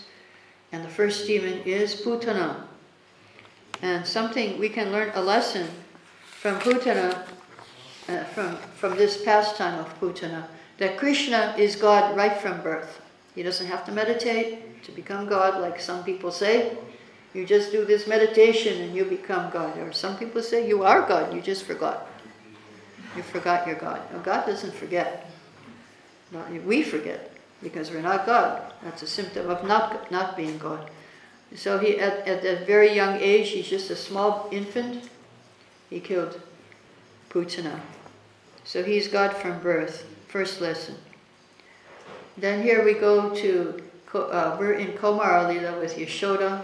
[0.70, 2.62] and the first demon is Putana.
[3.83, 5.68] And something we can learn a lesson
[6.22, 7.27] from Putana,
[8.09, 10.46] uh, from, from this pastime of Putana,
[10.79, 13.01] that Krishna is God right from birth.
[13.35, 16.77] He doesn't have to meditate to become God, like some people say.
[17.35, 19.77] You just do this meditation and you become God.
[19.79, 22.07] Or some people say you are God, you just forgot.
[23.16, 24.01] You forgot your God.
[24.22, 25.31] God doesn't forget.
[26.64, 27.32] We forget
[27.62, 28.72] because we're not God.
[28.83, 30.90] That's a symptom of not, not being God.
[31.55, 35.09] So he, at, at a very young age, he's just a small infant.
[35.90, 36.40] He killed
[37.31, 37.81] Putana.
[38.64, 40.07] So he's God from birth.
[40.29, 40.96] First lesson.
[42.38, 43.83] Then here we go to,
[44.14, 46.62] uh, we're in Komara Lila with Yashoda,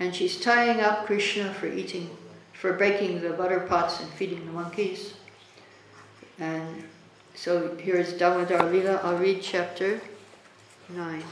[0.00, 2.08] and she's tying up Krishna for eating,
[2.54, 5.14] for breaking the butter pots and feeding the monkeys.
[6.38, 6.84] And
[7.36, 9.00] so here's Damodar Lila.
[9.04, 10.00] I'll read chapter
[10.88, 11.22] 9.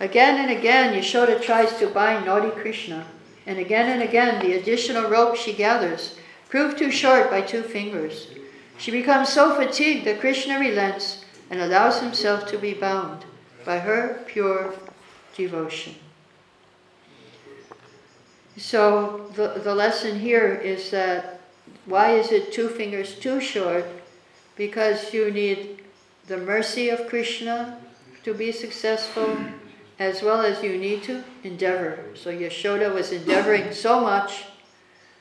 [0.00, 3.06] Again and again, Yashoda tries to bind naughty Krishna,
[3.46, 6.16] and again and again, the additional rope she gathers
[6.48, 8.28] proved too short by two fingers.
[8.76, 13.24] She becomes so fatigued that Krishna relents and allows himself to be bound
[13.64, 14.74] by her pure
[15.36, 15.94] devotion.
[18.58, 21.40] So the, the lesson here is that
[21.86, 23.86] why is it two fingers too short?
[24.56, 25.84] Because you need
[26.26, 27.78] the mercy of Krishna
[28.24, 29.38] to be successful,
[29.98, 32.04] as well as you need to endeavor.
[32.14, 34.44] So Yashoda was endeavoring so much,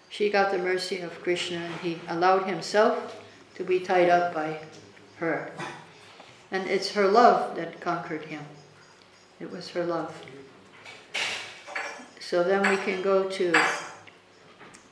[0.09, 3.17] she got the mercy of Krishna and he allowed himself
[3.55, 4.59] to be tied up by
[5.17, 5.51] her.
[6.51, 8.43] And it's her love that conquered him.
[9.39, 10.13] It was her love.
[12.29, 13.53] So then we can go to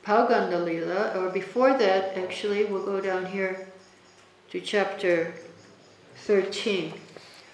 [0.02, 3.68] Pauganda Lila, or before that, actually, we'll go down here
[4.48, 5.34] to chapter
[6.24, 6.94] 13.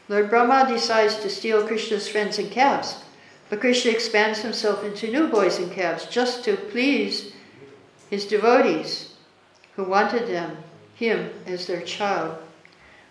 [0.09, 3.03] Lord Brahma decides to steal Krishna's friends and calves,
[3.51, 7.33] but Krishna expands himself into new boys and calves just to please
[8.09, 9.17] his devotees
[9.75, 10.59] who wanted them
[10.95, 12.37] him as their child.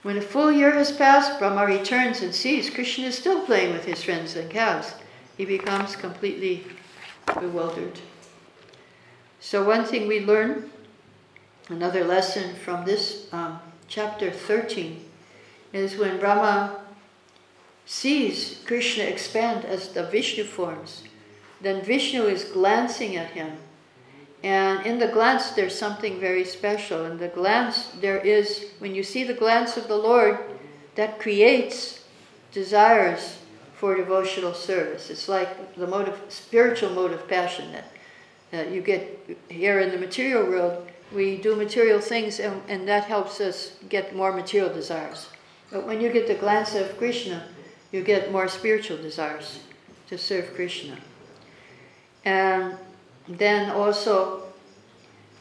[0.04, 3.84] When a full year has passed, Brahma returns and sees Krishna is still playing with
[3.84, 4.94] his friends and calves.
[5.42, 6.64] He becomes completely
[7.26, 8.00] bewildered.
[9.40, 10.70] So, one thing we learn,
[11.68, 15.04] another lesson from this um, chapter 13
[15.74, 16.82] is when Brahma
[17.88, 21.06] sees Krishna expand as the Vishnu forms,
[21.60, 23.58] then Vishnu is glancing at him.
[24.44, 27.04] And in the glance, there's something very special.
[27.06, 30.38] In the glance, there is, when you see the glance of the Lord,
[30.94, 32.04] that creates
[32.52, 33.41] desires
[33.82, 35.10] for devotional service.
[35.10, 37.86] It's like the of, spiritual mode of passion that,
[38.52, 39.02] that you get
[39.50, 40.88] here in the material world.
[41.12, 45.30] We do material things, and, and that helps us get more material desires.
[45.72, 47.44] But when you get the glance of Krishna,
[47.92, 49.62] you get more spiritual desires
[50.10, 50.98] to serve Krishna.
[52.24, 52.78] And
[53.28, 54.44] then also,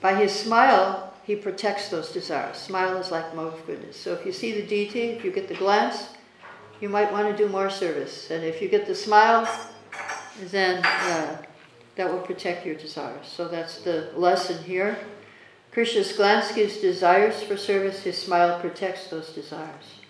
[0.01, 2.57] by his smile, he protects those desires.
[2.57, 3.99] Smile is like mode of goodness.
[3.99, 6.09] So if you see the deity, if you get the glance,
[6.81, 8.31] you might want to do more service.
[8.31, 9.49] And if you get the smile,
[10.51, 11.43] then uh,
[11.97, 13.27] that will protect your desires.
[13.27, 14.99] So that's the lesson here.
[15.73, 16.17] Krishna's
[16.53, 20.01] gives desires for service, his smile protects those desires.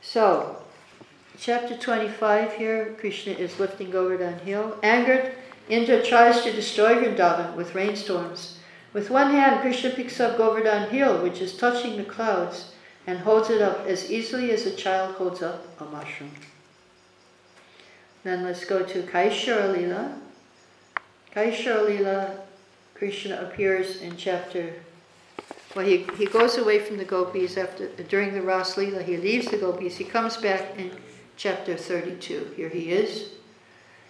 [0.00, 0.62] So,
[1.38, 4.78] chapter 25 here, Krishna is lifting Govardhan hill.
[4.82, 5.32] Angered,
[5.68, 8.58] Indra tries to destroy Vrindavan with rainstorms.
[8.92, 12.72] With one hand, Krishna picks up Govardhan hill, which is touching the clouds,
[13.06, 16.32] and holds it up as easily as a child holds up a mushroom.
[18.24, 20.18] Then let's go to Kaishora Lila.
[21.34, 22.38] Kaishora Lila,
[22.94, 24.74] Krishna appears in chapter.
[25.76, 29.02] Well, he, he goes away from the gopis after during the Ras Lila.
[29.02, 29.98] He leaves the gopis.
[29.98, 30.90] He comes back in
[31.36, 32.54] chapter 32.
[32.56, 33.30] Here he is.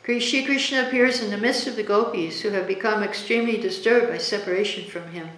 [0.05, 4.19] Shri Krishna appears in the midst of the gopis who have become extremely disturbed by
[4.19, 5.29] separation from him.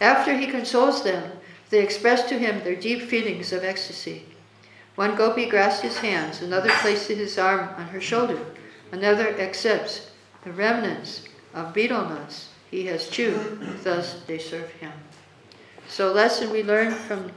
[0.00, 1.32] After he consoles them,
[1.70, 4.24] they express to him their deep feelings of ecstasy.
[4.96, 8.38] One gopi grasps his hands, another places his arm on her shoulder,
[8.92, 10.10] another accepts
[10.44, 11.22] the remnants
[11.54, 14.92] of betel nuts he has chewed, thus they serve him.
[15.88, 17.32] So, lesson we learn from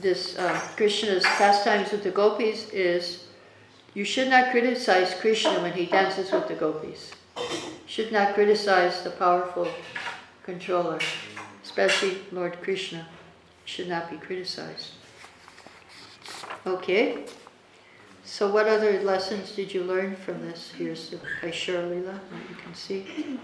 [0.00, 3.26] this uh, Krishna's pastimes with the gopis is
[3.94, 7.12] you should not criticize Krishna when he dances with the gopis.
[7.86, 9.68] Should not criticize the powerful
[10.44, 10.98] controller,
[11.64, 13.08] especially Lord Krishna.
[13.66, 14.92] Should not be criticized.
[16.66, 17.24] Okay.
[18.24, 20.72] So what other lessons did you learn from this?
[20.76, 23.38] Here's the Kaishora Lila, that you can see.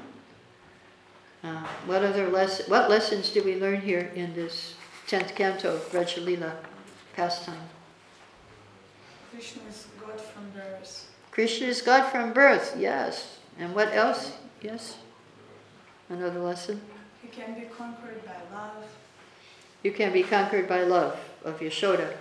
[1.45, 4.75] Uh, what other less, what lessons did we learn here in this
[5.07, 6.57] tenth canto of Braja Lila
[7.15, 7.69] pastime?
[9.33, 11.11] Krishna is God from birth.
[11.33, 13.39] Krishna is God from birth, yes.
[13.59, 14.33] And what else?
[14.61, 14.99] Yes?
[16.09, 16.81] Another lesson?
[17.23, 18.85] He can be conquered by love.
[19.83, 22.15] You can be conquered by love of Yashoda.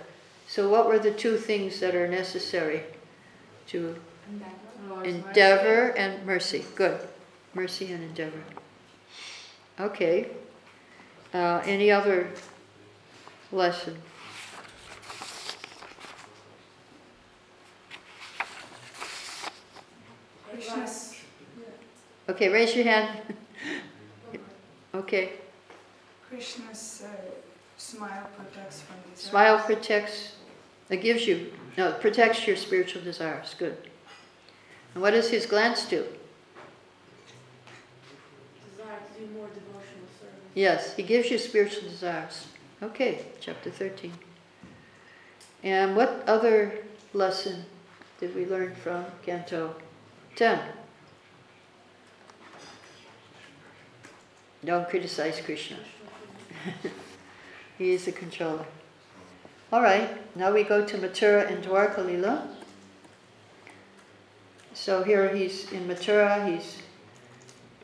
[0.48, 2.82] So, what were the two things that are necessary
[3.68, 3.96] to
[5.04, 6.64] endeavor and mercy?
[6.74, 6.98] Good.
[7.54, 8.42] Mercy and endeavor.
[9.78, 10.30] Okay.
[11.32, 12.30] Uh, any other
[13.50, 13.96] lesson?
[20.50, 21.12] Krishna's
[22.28, 23.34] Okay, raise your hand.
[24.94, 25.32] okay.
[26.28, 27.51] Krishna's uh,
[27.82, 29.30] smile protects from desires.
[29.30, 30.36] Smile protects,
[30.88, 33.54] it gives you, no, it protects your spiritual desires.
[33.58, 33.76] Good.
[34.94, 36.06] And what does his glance do?
[38.70, 40.34] Desire to do more devotional service.
[40.54, 42.46] Yes, he gives you spiritual desires.
[42.82, 44.12] Okay, chapter 13.
[45.64, 46.78] And what other
[47.12, 47.64] lesson
[48.20, 49.74] did we learn from Canto
[50.36, 50.60] 10?
[54.64, 55.78] Don't criticize Krishna.
[57.82, 58.64] he is the controller.
[59.72, 62.48] All right, now we go to Mathura and Dwarka Lila.
[64.72, 66.78] So here he's in Mathura, he's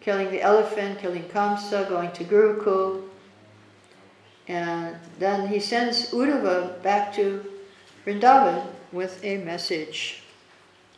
[0.01, 3.03] killing the elephant, killing Kamsa, going to Gurukul.
[4.47, 7.45] And then he sends Uddhava back to
[8.07, 10.23] Vrindavan with a message.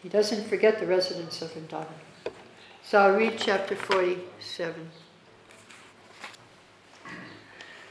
[0.03, 1.87] He doesn't forget the residents of Vrindavan.
[2.85, 4.91] So I'll read chapter 47.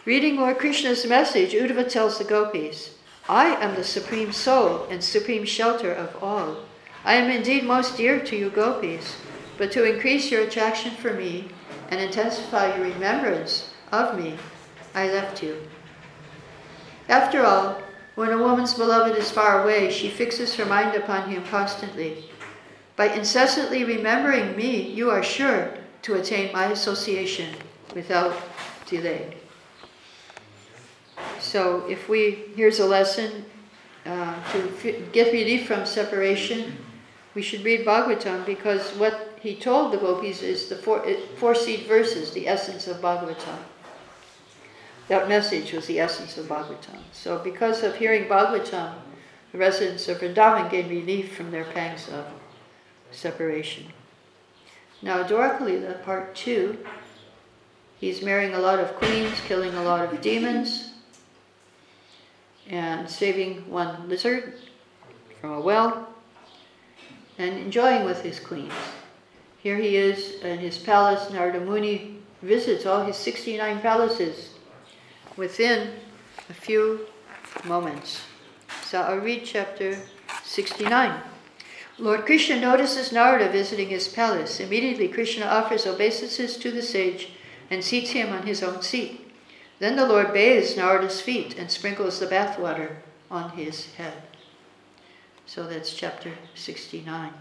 [0.09, 2.95] Reading Lord Krishna's message, Uddhava tells the gopis,
[3.29, 6.65] I am the supreme soul and supreme shelter of all.
[7.05, 9.17] I am indeed most dear to you gopis,
[9.59, 11.49] but to increase your attraction for me
[11.91, 14.39] and intensify your remembrance of me,
[14.95, 15.61] I left you.
[17.07, 17.79] After all,
[18.15, 22.25] when a woman's beloved is far away, she fixes her mind upon him constantly.
[22.95, 25.69] By incessantly remembering me, you are sure
[26.01, 27.53] to attain my association
[27.93, 28.33] without
[28.87, 29.37] delay.
[31.39, 33.45] So, if we, here's a lesson
[34.05, 36.75] uh, to f- get relief from separation,
[37.33, 41.05] we should read Bhagavatam because what he told the gopis is the four,
[41.37, 43.59] four seed verses, the essence of Bhagavatam.
[45.07, 46.99] that message was the essence of Bhagavatam.
[47.13, 48.95] So, because of hearing Bhagavatam,
[49.51, 52.25] the residents of Vrindavan gained relief from their pangs of
[53.11, 53.85] separation.
[55.01, 56.77] Now, Dwarakalila, part two,
[57.99, 60.88] he's marrying a lot of queens, killing a lot of demons,
[62.69, 64.53] and saving one lizard
[65.41, 66.07] from a well,
[67.37, 68.73] and enjoying with his queens.
[69.61, 71.31] Here he is in his palace.
[71.31, 74.51] Narada Muni visits all his 69 palaces
[75.35, 75.91] within
[76.49, 77.07] a few
[77.65, 78.21] moments.
[78.83, 79.97] So I'll read chapter
[80.43, 81.21] 69.
[81.97, 84.59] Lord Krishna notices Narada visiting his palace.
[84.59, 87.31] Immediately, Krishna offers obeisances to the sage
[87.69, 89.28] and seats him on his own seat.
[89.79, 92.97] Then the Lord bathes Narada's feet and sprinkles the bathwater
[93.31, 94.23] on his head.
[95.45, 97.33] So that's chapter 69.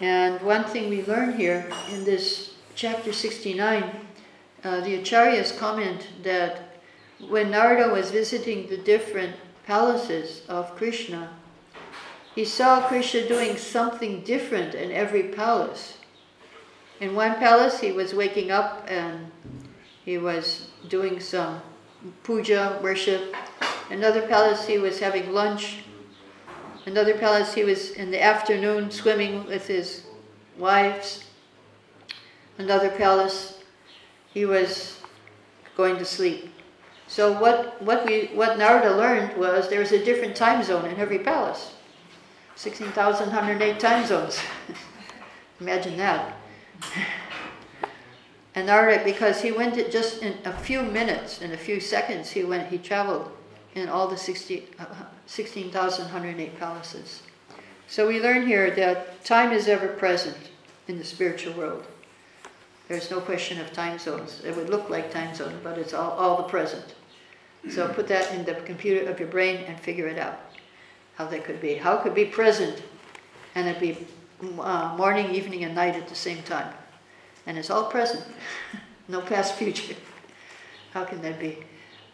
[0.00, 3.84] And one thing we learn here in this chapter 69,
[4.64, 6.80] uh, the Acharyas comment that
[7.28, 9.36] when Narada was visiting the different
[9.66, 11.30] palaces of Krishna,
[12.34, 15.98] he saw Krishna doing something different in every palace.
[17.00, 19.30] In one palace, he was waking up and
[20.10, 21.62] he was doing some
[22.24, 23.32] puja, worship.
[23.90, 25.84] Another palace, he was having lunch.
[26.84, 30.02] Another palace, he was in the afternoon swimming with his
[30.58, 31.26] wives.
[32.58, 33.62] Another palace,
[34.34, 34.98] he was
[35.76, 36.52] going to sleep.
[37.06, 40.98] So what, what, we, what Narada learned was there was a different time zone in
[40.98, 41.74] every palace.
[42.56, 44.40] 16,108 time zones.
[45.60, 46.36] Imagine that.
[48.54, 52.42] And Narada, because he went just in a few minutes, in a few seconds, he
[52.42, 53.30] went, he traveled
[53.74, 54.86] in all the 60, uh,
[55.26, 57.22] 16,108 palaces.
[57.86, 60.36] So we learn here that time is ever present
[60.88, 61.86] in the spiritual world.
[62.88, 64.42] There's no question of time zones.
[64.44, 66.94] It would look like time zones, but it's all, all the present.
[67.68, 70.40] So put that in the computer of your brain and figure it out.
[71.16, 71.74] How that could be.
[71.74, 72.82] How could be present
[73.54, 74.06] and it be
[74.58, 76.72] uh, morning, evening, and night at the same time?
[77.46, 78.24] And it's all present,
[79.08, 79.96] no past, future.
[80.92, 81.58] How can that be?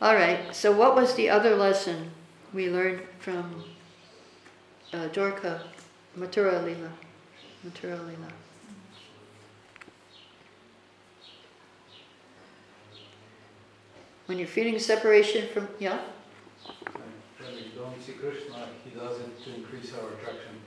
[0.00, 2.10] All right, so what was the other lesson
[2.52, 3.64] we learned from
[4.92, 5.60] uh, Dwarka
[6.16, 6.92] Mathura Lila?
[7.66, 8.28] Mathura Lila.
[14.26, 16.00] When you're feeling separation from, yeah?
[17.38, 20.60] When we don't see Krishna, he does it to increase our attraction.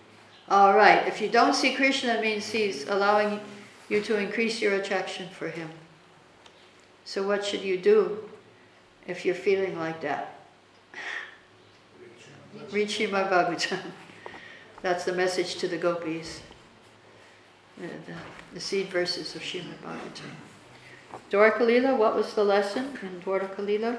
[0.47, 3.41] All right, if you don't see Krishna, it means he's allowing
[3.89, 5.69] you to increase your attraction for him.
[7.05, 8.29] So, what should you do
[9.07, 10.39] if you're feeling like that?
[12.71, 13.79] Read Srimad Bhagavatam.
[14.81, 16.41] That's the message to the gopis.
[17.77, 18.17] The, the,
[18.53, 20.31] the seed verses of Srimad Bhagavatam.
[21.31, 23.97] Dwarakalila, what was the lesson in Dwarakalila?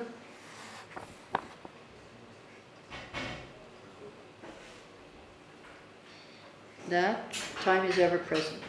[6.88, 7.32] That
[7.62, 8.60] time is ever present.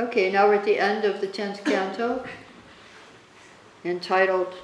[0.00, 2.24] Okay, now we're at the end of the 10th canto,
[3.84, 4.54] entitled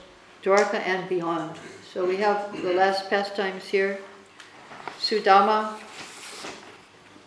[0.42, 1.58] Dwarka and Beyond.
[1.92, 3.98] So we have the last pastimes here.
[4.98, 5.74] Sudama,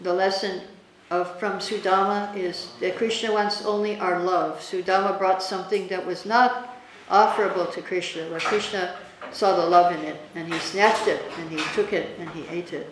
[0.01, 0.63] the lesson
[1.11, 4.59] of, from Sudama is that Krishna wants only our love.
[4.59, 6.79] Sudama brought something that was not
[7.11, 8.95] offerable to Krishna, but Krishna
[9.31, 12.47] saw the love in it, and he snatched it, and he took it, and he
[12.47, 12.91] ate it.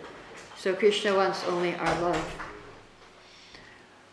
[0.56, 2.47] So Krishna wants only our love.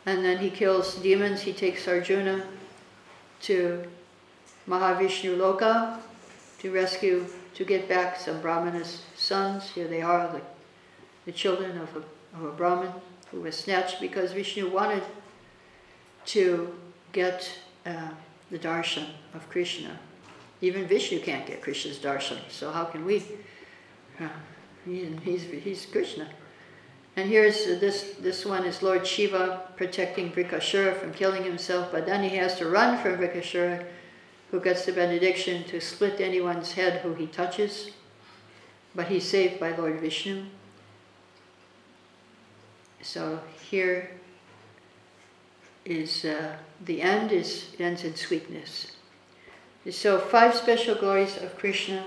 [0.05, 1.41] And then he kills demons.
[1.41, 2.45] He takes Arjuna
[3.41, 3.83] to
[4.67, 5.99] Mahavishnu Loka
[6.59, 9.69] to rescue, to get back some Brahmana's sons.
[9.69, 10.41] Here they are, the,
[11.25, 12.91] the children of a, of a Brahmin
[13.31, 15.03] who was snatched because Vishnu wanted
[16.25, 16.75] to
[17.11, 17.49] get
[17.85, 18.09] uh,
[18.51, 19.99] the darshan of Krishna.
[20.61, 23.23] Even Vishnu can't get Krishna's darshan, so how can we?
[24.19, 24.27] Uh,
[24.85, 26.27] he, he's, he's Krishna.
[27.17, 32.23] And here's this, this one is Lord Shiva protecting Vrikashura from killing himself, but then
[32.23, 33.85] he has to run from Vrikashura,
[34.51, 37.91] who gets the benediction to split anyone's head who he touches,
[38.93, 40.43] but he's saved by Lord Vishnu.
[43.01, 44.11] So here
[45.85, 48.91] is uh, the end is ends in sweetness.
[49.91, 52.05] So five special glories of Krishna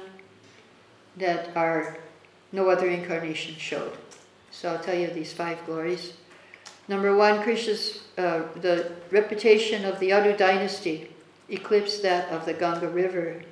[1.17, 1.99] that are
[2.51, 3.97] no other incarnation showed.
[4.59, 6.15] So I'll tell you these five glories.
[6.89, 11.11] Number one, Krishna's uh, the reputation of the Yadu dynasty
[11.49, 13.43] eclipsed that of the Ganga River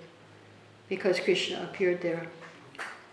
[0.89, 2.27] because Krishna appeared there.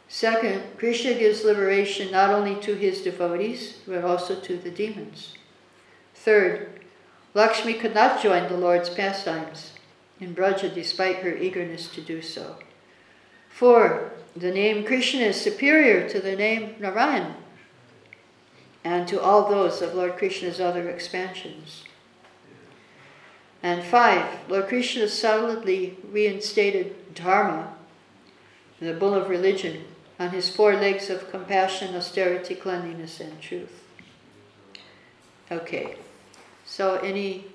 [0.08, 5.36] Second, Krishna gives liberation not only to his devotees, but also to the demons.
[6.16, 6.82] Third,
[7.36, 9.74] Lakshmi could not join the Lord's pastimes
[10.20, 12.56] in Braja despite her eagerness to do so.
[13.50, 14.12] 4.
[14.36, 17.36] The name Krishna is superior to the name Narayan
[18.84, 21.84] and to all those of Lord Krishna's other expansions.
[23.62, 24.50] And 5.
[24.50, 27.74] Lord Krishna solidly reinstated Dharma,
[28.82, 29.86] the bull of religion,
[30.20, 33.84] on his four legs of compassion, austerity, cleanliness, and truth.
[35.50, 35.96] Okay,
[36.66, 37.46] so any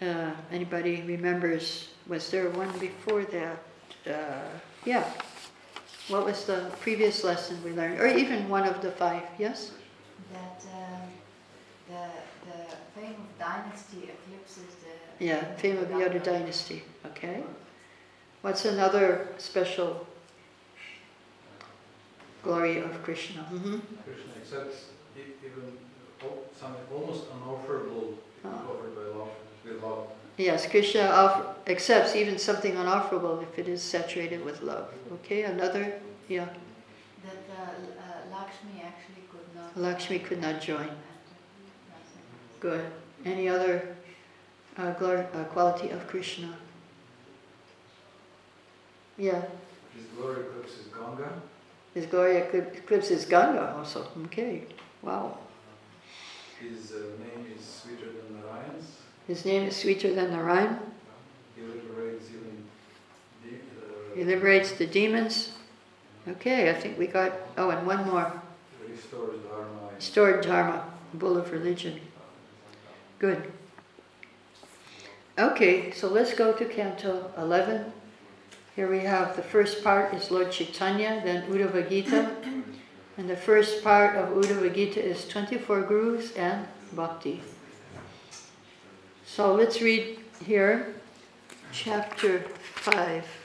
[0.00, 1.88] uh, anybody remembers?
[2.08, 3.58] Was there one before that?
[4.06, 4.48] Uh,
[4.84, 5.08] yeah.
[6.08, 9.22] What was the previous lesson we learned, or even one of the five?
[9.38, 9.70] Yes.
[10.32, 11.08] That um,
[11.88, 15.24] the, the fame of dynasty eclipses the.
[15.24, 16.82] Yeah, fame of the other dynasty.
[17.06, 17.42] Okay.
[18.42, 20.06] What's another special
[22.42, 23.42] glory of Krishna?
[23.42, 25.78] hmm Krishna accepts even
[26.58, 28.14] something almost unofferable
[28.44, 28.48] Oh.
[28.48, 29.28] offered by love,
[29.64, 30.08] with love.
[30.36, 34.88] Yes, Krishna offer, accepts even something unofferable if it is saturated with love.
[35.12, 36.46] Okay, another, yeah,
[37.24, 39.21] That uh, uh, Lakshmi actually could not.
[39.76, 40.88] Lakshmi could not join.
[42.60, 42.84] Good.
[43.24, 43.96] Any other
[44.76, 46.56] uh, glor- uh, quality of Krishna?
[49.18, 49.42] Yeah,
[49.94, 51.30] His glory eclipses Ganga.
[51.94, 54.08] his glory eclipses Ganga also.
[54.24, 54.64] Okay,
[55.02, 55.38] wow.
[56.58, 58.96] His uh, name is sweeter than Narayan's.
[59.26, 60.78] His name is sweeter than Narayan.
[61.56, 62.64] He liberates even
[63.44, 65.52] the, uh, He liberates the demons.
[66.26, 68.41] Okay, I think we got, oh, and one more.
[69.02, 69.90] Restores Dharma.
[69.98, 70.84] Stored Dharma,
[71.14, 72.00] bull of religion.
[73.18, 73.52] Good.
[75.38, 77.92] Okay, so let's go to Canto 11.
[78.76, 82.30] Here we have the first part is Lord Chaitanya, then Uddhava Gita.
[83.16, 87.42] And the first part of Uddhava Gita is 24 Gurus and Bhakti.
[89.26, 90.94] So let's read here,
[91.72, 93.41] chapter 5.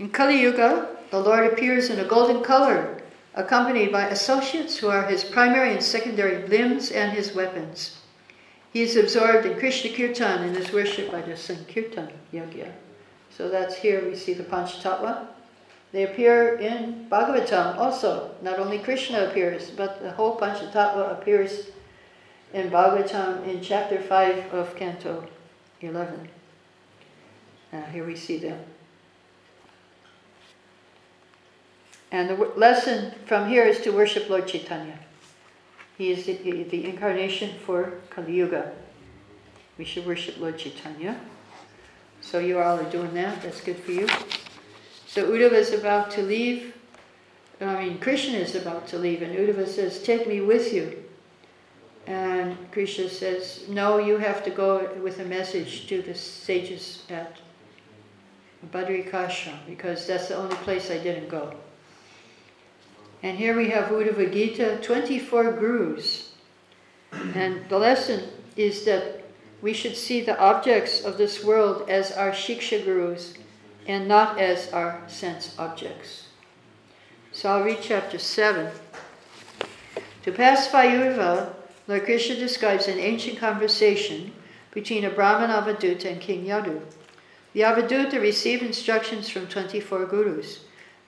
[0.00, 3.02] In Kali Yuga, the Lord appears in a golden color,
[3.34, 7.98] accompanied by associates who are his primary and secondary limbs and his weapons.
[8.72, 12.72] He is absorbed in Krishna Kirtan and is worshipped by the Sankirtan Yagya.
[13.28, 15.26] So that's here we see the Panchatattva.
[15.92, 18.34] They appear in Bhagavatam also.
[18.40, 21.72] Not only Krishna appears, but the whole Panchatattva appears
[22.54, 25.28] in Bhagavatam in chapter 5 of Canto
[25.82, 26.26] 11.
[27.70, 28.60] Now here we see them.
[32.12, 34.98] And the lesson from here is to worship Lord Chaitanya.
[35.96, 36.32] He is the,
[36.64, 38.72] the incarnation for Kali Yuga.
[39.78, 41.20] We should worship Lord Chaitanya.
[42.20, 43.42] So you all are doing that.
[43.42, 44.08] That's good for you.
[45.06, 46.74] So Uddhava is about to leave.
[47.60, 51.04] I mean, Krishna is about to leave, and Uddhava says, "Take me with you."
[52.06, 57.36] And Krishna says, "No, you have to go with a message to the sages at
[58.72, 61.54] Badrikashram because that's the only place I didn't go."
[63.22, 66.32] And here we have Uddhava Gita, 24 gurus.
[67.34, 69.24] And the lesson is that
[69.60, 73.34] we should see the objects of this world as our Shiksha gurus
[73.86, 76.28] and not as our sense objects.
[77.32, 78.70] So I'll read chapter 7.
[80.22, 81.54] To pacify Uddhava,
[81.88, 84.32] Lord Krishna describes an ancient conversation
[84.70, 86.80] between a Brahman Avadhuta and King Yadu.
[87.52, 90.60] The Avadhuta received instructions from 24 gurus.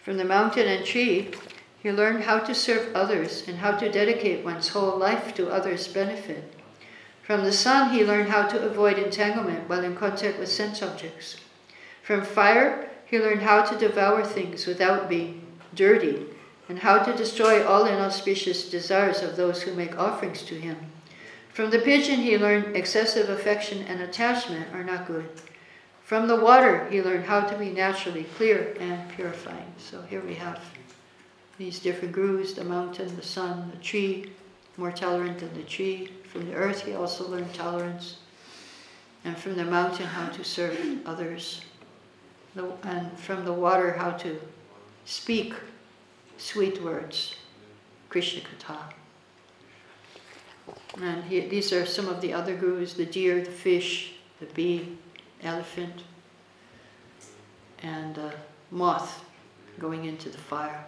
[0.05, 1.31] From the mountain and tree,
[1.83, 5.89] he learned how to serve others and how to dedicate one's whole life to others'
[5.89, 6.55] benefit.
[7.23, 11.37] From the sun, he learned how to avoid entanglement while in contact with sense objects.
[12.03, 16.27] From fire, he learned how to devour things without being dirty
[16.69, 20.77] and how to destroy all inauspicious desires of those who make offerings to him.
[21.53, 25.29] From the pigeon, he learned excessive affection and attachment are not good.
[26.03, 29.75] From the water, he learned how to be naturally clear and purifying.
[29.79, 30.61] So here we have
[31.59, 34.33] these different gurus the mountain, the sun, the tree,
[34.77, 36.11] more tolerant than the tree.
[36.29, 38.17] From the earth, he also learned tolerance.
[39.25, 41.63] And from the mountain, how to serve others.
[42.55, 44.41] The, and from the water, how to
[45.05, 45.55] speak
[46.37, 47.37] sweet words,
[48.09, 48.79] Krishna Katha.
[51.01, 54.99] And he, these are some of the other gurus the deer, the fish, the bee,
[55.43, 56.05] elephant,
[57.83, 58.33] and the
[58.71, 59.25] moth
[59.79, 60.85] going into the fire.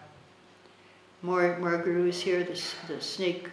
[1.25, 3.49] More, more gurus here the, the snake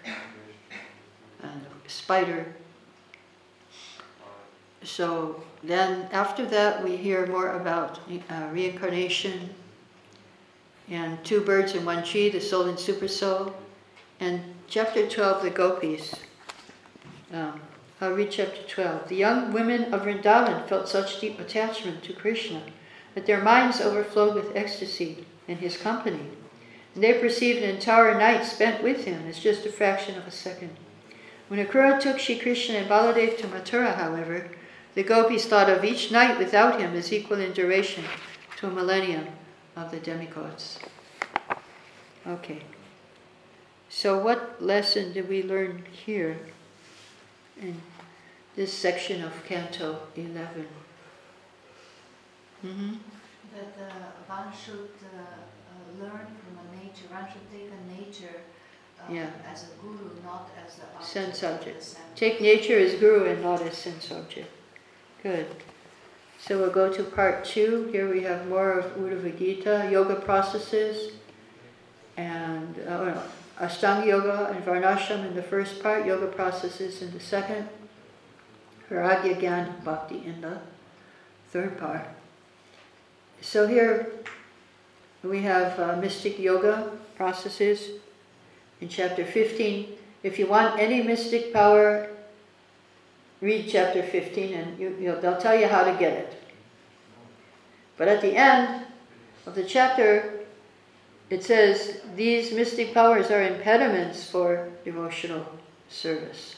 [1.41, 2.53] and the spider.
[4.83, 7.99] So then, after that, we hear more about
[8.29, 9.51] uh, reincarnation
[10.89, 13.53] and two birds in one tree, the soul and super soul,
[14.19, 16.13] And chapter 12, the gopis.
[17.31, 17.61] Um,
[18.01, 19.07] I'll read chapter 12.
[19.07, 22.63] The young women of Vrindavan felt such deep attachment to Krishna
[23.15, 26.31] that their minds overflowed with ecstasy in his company.
[26.93, 30.31] And they perceived an entire night spent with him as just a fraction of a
[30.31, 30.71] second.
[31.47, 34.51] When Akrura took Shri Krishna and Baladev to Mathura, however,
[34.93, 38.03] the gopis thought of each night without him as equal in duration
[38.57, 39.27] to a millennium
[39.75, 40.79] of the demigods.
[42.27, 42.63] Okay.
[43.89, 46.39] So, what lesson did we learn here
[47.61, 47.81] in
[48.55, 50.67] this section of Canto 11?
[52.65, 52.93] Mm-hmm.
[53.53, 55.41] That uh, one should uh,
[55.99, 58.41] learn from a nature, one should take a nature
[58.99, 59.29] uh, Yeah.
[59.51, 61.05] as a guru, not as the object.
[61.05, 61.95] Sense object.
[62.15, 64.49] Take nature as guru and not as sense object.
[65.23, 65.47] Good.
[66.39, 67.89] So we'll go to part two.
[67.91, 71.13] Here we have more of Uddhava Gita, yoga processes,
[72.17, 73.23] and uh, oh no,
[73.59, 77.69] Ashtanga Yoga and Varnashram in the first part, yoga processes in the second,
[78.89, 80.57] Ragya Gyan Bhakti in the
[81.49, 82.07] third part.
[83.41, 84.11] So here
[85.23, 87.99] we have uh, mystic yoga processes
[88.79, 89.87] in chapter 15.
[90.23, 92.09] If you want any mystic power,
[93.39, 96.43] read chapter 15 and you, you know, they'll tell you how to get it.
[97.97, 98.85] But at the end
[99.45, 100.41] of the chapter,
[101.29, 105.45] it says these mystic powers are impediments for devotional
[105.89, 106.55] service.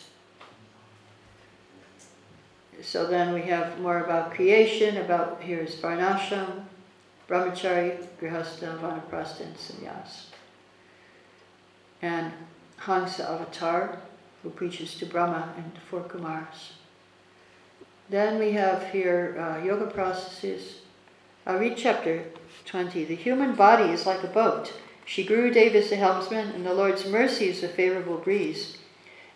[2.82, 6.66] So then we have more about creation, about here's Varnashram,
[7.28, 10.26] Brahmachari, Grihastha, Vanaprastha, and Sannyas.
[12.02, 12.32] And
[12.78, 14.00] Hansa Avatar,
[14.42, 16.74] who preaches to Brahma and the four Kumars.
[18.10, 20.80] Then we have here uh, yoga processes.
[21.46, 22.26] I'll read chapter
[22.66, 23.06] 20.
[23.06, 24.74] The human body is like a boat.
[25.06, 28.78] Shri Gurudev is the helmsman, and the Lord's mercy is a favorable breeze.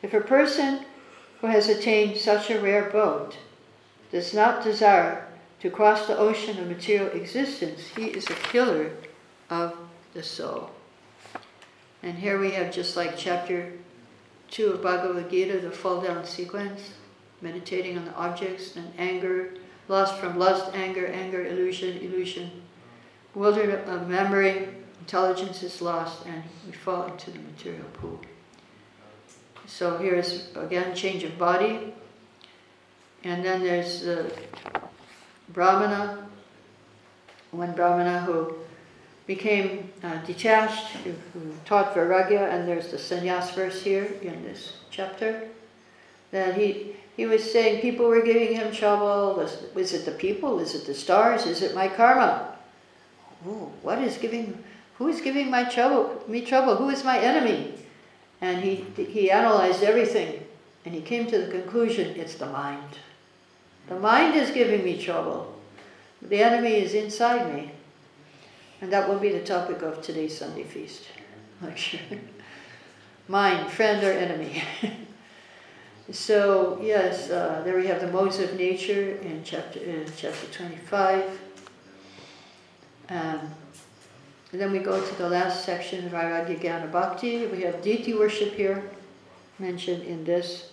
[0.01, 0.85] If a person
[1.41, 3.37] who has attained such a rare boat
[4.11, 5.26] does not desire
[5.67, 8.89] to cross the ocean of material existence, he is a killer
[9.49, 9.75] of
[10.13, 10.71] the soul.
[12.01, 13.73] And here we have just like chapter
[14.51, 16.93] 2 of Bhagavad Gita, the fall down sequence,
[17.41, 19.55] meditating on the objects and anger,
[19.89, 22.49] lost from lust, anger, anger, illusion, illusion,
[23.33, 24.69] bewildered of memory,
[25.01, 28.21] intelligence is lost, and we fall into the material pool.
[29.65, 31.93] So here's again change of body,
[33.25, 34.31] and then there's the
[35.49, 36.27] Brahmana,
[37.51, 38.55] one Brahmana who
[39.25, 44.77] became uh, detached, who, who taught Vairagya, and there's the sannyas verse here in this
[44.89, 45.47] chapter,
[46.31, 49.35] that he, he was saying people were giving him trouble.
[49.35, 50.59] Was, was it the people?
[50.59, 51.45] Is it the stars?
[51.45, 52.55] Is it my karma?
[53.45, 54.63] Oh, what is giving,
[54.97, 56.75] who is giving my trouble, me trouble?
[56.75, 57.73] Who is my enemy?
[58.41, 60.45] And he, he analyzed everything,
[60.85, 62.99] and he came to the conclusion, it's the mind.
[63.87, 65.55] The mind is giving me trouble.
[66.21, 67.71] The enemy is inside me.
[68.81, 71.03] And that will be the topic of today's Sunday feast.
[73.27, 74.61] Mind, friend or enemy.
[76.11, 81.23] so yes, uh, there we have the modes of nature in chapter in chapter 25.
[83.09, 83.39] Um,
[84.51, 87.47] and then we go to the last section Vairagya Jnana Bhakti.
[87.47, 88.83] We have deity worship here,
[89.59, 90.71] mentioned in this.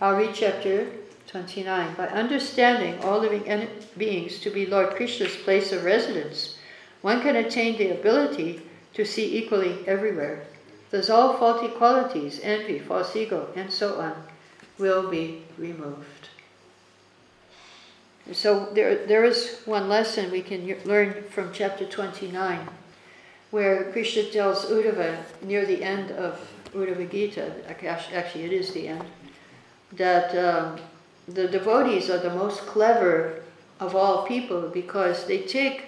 [0.00, 0.86] Read chapter
[1.26, 1.94] 29.
[1.94, 6.56] By understanding all living beings to be Lord Krishna's place of residence,
[7.02, 8.62] one can attain the ability
[8.94, 10.44] to see equally everywhere.
[10.90, 14.14] Thus, all faulty qualities, envy, false ego, and so on,
[14.78, 16.28] will be removed.
[18.32, 22.68] So, there, there is one lesson we can learn from chapter 29,
[23.50, 26.40] where Krishna tells Uddhava near the end of
[26.72, 29.04] Uddhava Gita, actually, it is the end,
[29.92, 30.80] that um,
[31.28, 33.42] the devotees are the most clever
[33.80, 35.86] of all people because they take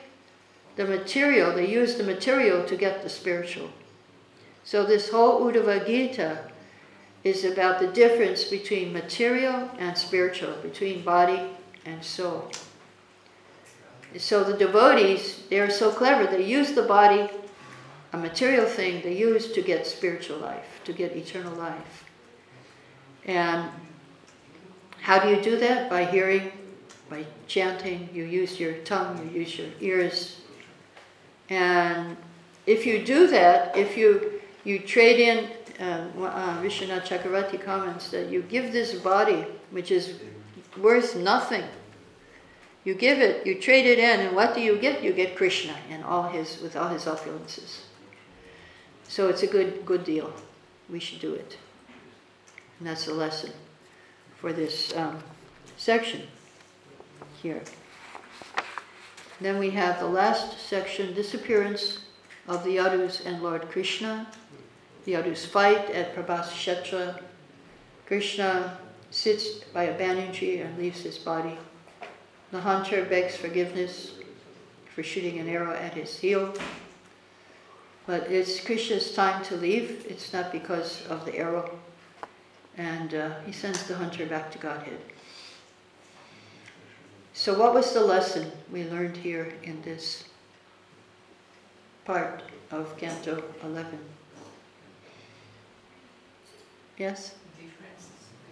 [0.77, 3.71] the material, they use the material to get the spiritual.
[4.65, 6.51] So this whole Uddhava Gita
[7.25, 11.41] is about the difference between material and spiritual, between body
[11.85, 12.51] and soul.
[14.17, 17.29] So the devotees, they are so clever, they use the body,
[18.13, 22.05] a material thing, they use to get spiritual life, to get eternal life.
[23.25, 23.69] And
[25.09, 25.89] how do you do that?
[25.89, 26.53] By hearing,
[27.09, 30.43] by chanting, you use your tongue, you use your ears,
[31.49, 32.15] and
[32.67, 35.51] if you do that, if you, you trade in,
[35.81, 40.21] uh, uh, Chakravarti comments that you give this body, which is
[40.77, 41.65] worth nothing,
[42.85, 45.03] you give it, you trade it in, and what do you get?
[45.03, 47.79] You get Krishna and all his, with all his opulences.
[49.09, 50.31] So it's a good, good deal.
[50.91, 51.57] we should do it.
[52.79, 53.53] And that's the lesson
[54.39, 55.19] for this um,
[55.77, 56.23] section
[57.43, 57.63] here.
[59.41, 62.01] Then we have the last section disappearance
[62.47, 64.27] of the Yadus and Lord Krishna.
[65.05, 67.21] The Yadus fight at Prabhas Kshetra.
[68.07, 68.79] Krishna
[69.11, 71.57] sits by a banyan tree and leaves his body.
[72.51, 74.15] The hunter begs forgiveness
[74.95, 76.55] for shooting an arrow at his heel.
[78.07, 80.07] But it's Krishna's time to leave.
[80.09, 81.79] It's not because of the arrow.
[82.79, 85.01] And uh, he sends the hunter back to Godhead.
[87.35, 90.25] So, what was the lesson we learned here in this
[92.05, 93.99] part of Canto 11?
[96.97, 97.35] Yes?
[97.57, 98.09] difference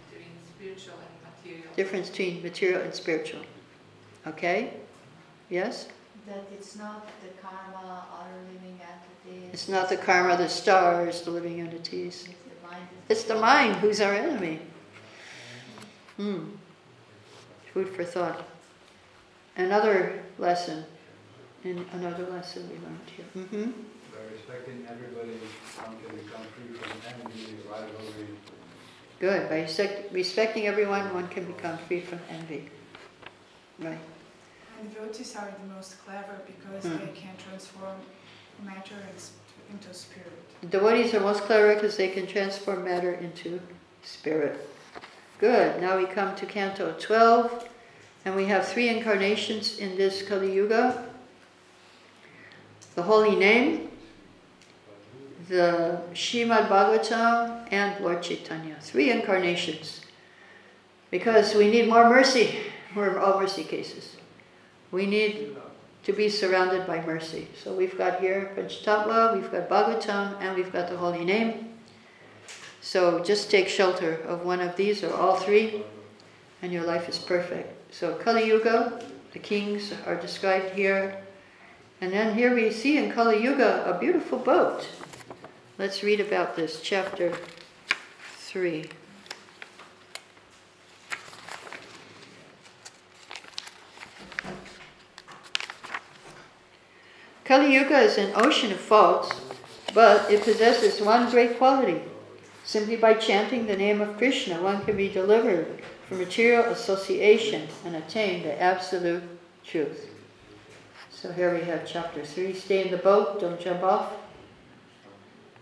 [0.09, 1.73] between spiritual and material.
[1.75, 3.41] Difference between material and spiritual.
[4.25, 4.73] Okay?
[5.49, 5.87] Yes?
[6.27, 9.49] That it's not the karma, other living entities.
[9.53, 12.27] It's not the karma, the stars, the living entities.
[12.27, 12.46] It's the mind.
[13.09, 14.59] It's the mind who's our enemy.
[16.17, 16.49] Hmm.
[17.73, 18.43] Food for thought.
[19.55, 20.85] Another lesson.
[21.63, 23.25] In another lesson we learned here.
[23.33, 23.71] hmm
[24.11, 25.37] By respecting everybody,
[25.77, 26.91] one can become free from
[27.25, 28.27] envy, rivalry.
[29.19, 29.49] Good.
[29.49, 32.69] By respect, respecting everyone, one can become free from envy.
[33.79, 33.97] Right.
[34.79, 36.97] And devotees are the most clever because Hmm.
[36.99, 37.97] they can transform
[38.63, 38.95] matter
[39.71, 40.46] into spirit.
[40.69, 43.59] Devotees are most clever because they can transform matter into
[44.03, 44.67] spirit.
[45.39, 45.79] Good.
[45.81, 47.69] Now we come to Canto 12,
[48.25, 51.07] and we have three incarnations in this Kali Yuga
[52.97, 53.91] the Holy Name,
[55.47, 58.75] the Shrimad Bhagavatam, and Lord Chaitanya.
[58.81, 60.01] Three incarnations.
[61.11, 62.57] Because we need more mercy.
[62.95, 64.17] We're all mercy cases.
[64.91, 65.55] We need
[66.07, 67.49] to be surrounded by mercy.
[67.61, 71.73] So we've got here Panchatattva, we've got Bhagavatam, and we've got the Holy Name.
[72.79, 75.83] So just take shelter of one of these or all three,
[76.61, 77.93] and your life is perfect.
[77.93, 79.03] So Kali Yuga,
[79.33, 81.21] the kings are described here.
[81.99, 84.87] And then here we see in Kali Yuga a beautiful boat.
[85.77, 87.35] Let's read about this, chapter
[88.37, 88.85] 3.
[97.47, 99.31] Kali Yuga is an ocean of faults,
[99.93, 102.01] but it possesses one great quality.
[102.65, 107.95] Simply by chanting the name of Krishna, one can be delivered from material association and
[107.95, 109.23] attain the absolute
[109.63, 110.09] truth.
[111.09, 114.11] So here we have chapter 3 stay in the boat, don't jump off.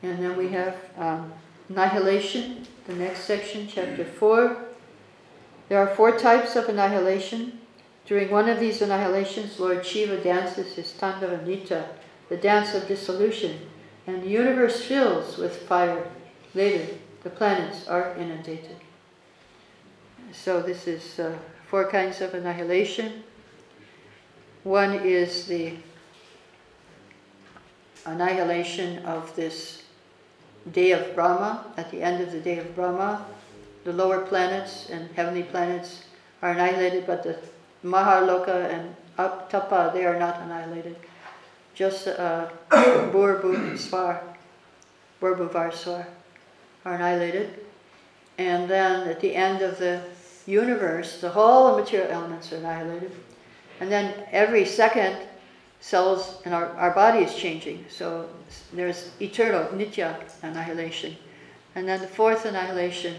[0.02, 1.34] And then we have um,
[1.70, 4.58] annihilation, the next section, chapter 4.
[5.70, 7.60] There are four types of annihilation.
[8.06, 11.86] During one of these annihilations, Lord Shiva dances his Tandava Nritya,
[12.30, 13.60] the dance of dissolution,
[14.06, 16.08] and the universe fills with fire.
[16.54, 16.94] Later,
[17.24, 18.78] the planets are inundated.
[20.32, 21.36] So, this is uh,
[21.68, 23.24] four kinds of annihilation.
[24.64, 25.74] One is the
[28.06, 29.84] annihilation of this
[30.72, 31.74] day of Brahma.
[31.78, 33.26] At the end of the day of Brahma,
[33.84, 36.04] the lower planets and heavenly planets
[36.42, 37.38] are annihilated, but the
[37.86, 40.96] Mahaloka and Tapa, they are not annihilated.
[41.76, 44.20] Just uh, Burbu Svar,
[45.22, 46.06] Burbuvar Svar
[46.84, 47.60] are annihilated.
[48.38, 50.02] And then at the end of the
[50.48, 53.12] universe, the whole material elements are annihilated.
[53.80, 55.18] And then every second,
[55.80, 57.86] cells and our, our body is changing.
[57.90, 58.28] So
[58.74, 61.16] there's eternal, nitya annihilation.
[61.76, 63.16] And then the fourth annihilation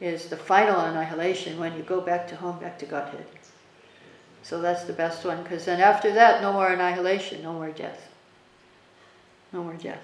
[0.00, 3.24] is the final annihilation when you go back to home, back to Godhead.
[4.44, 8.10] So that's the best one, because then after that, no more annihilation, no more death.
[9.54, 10.02] No more death.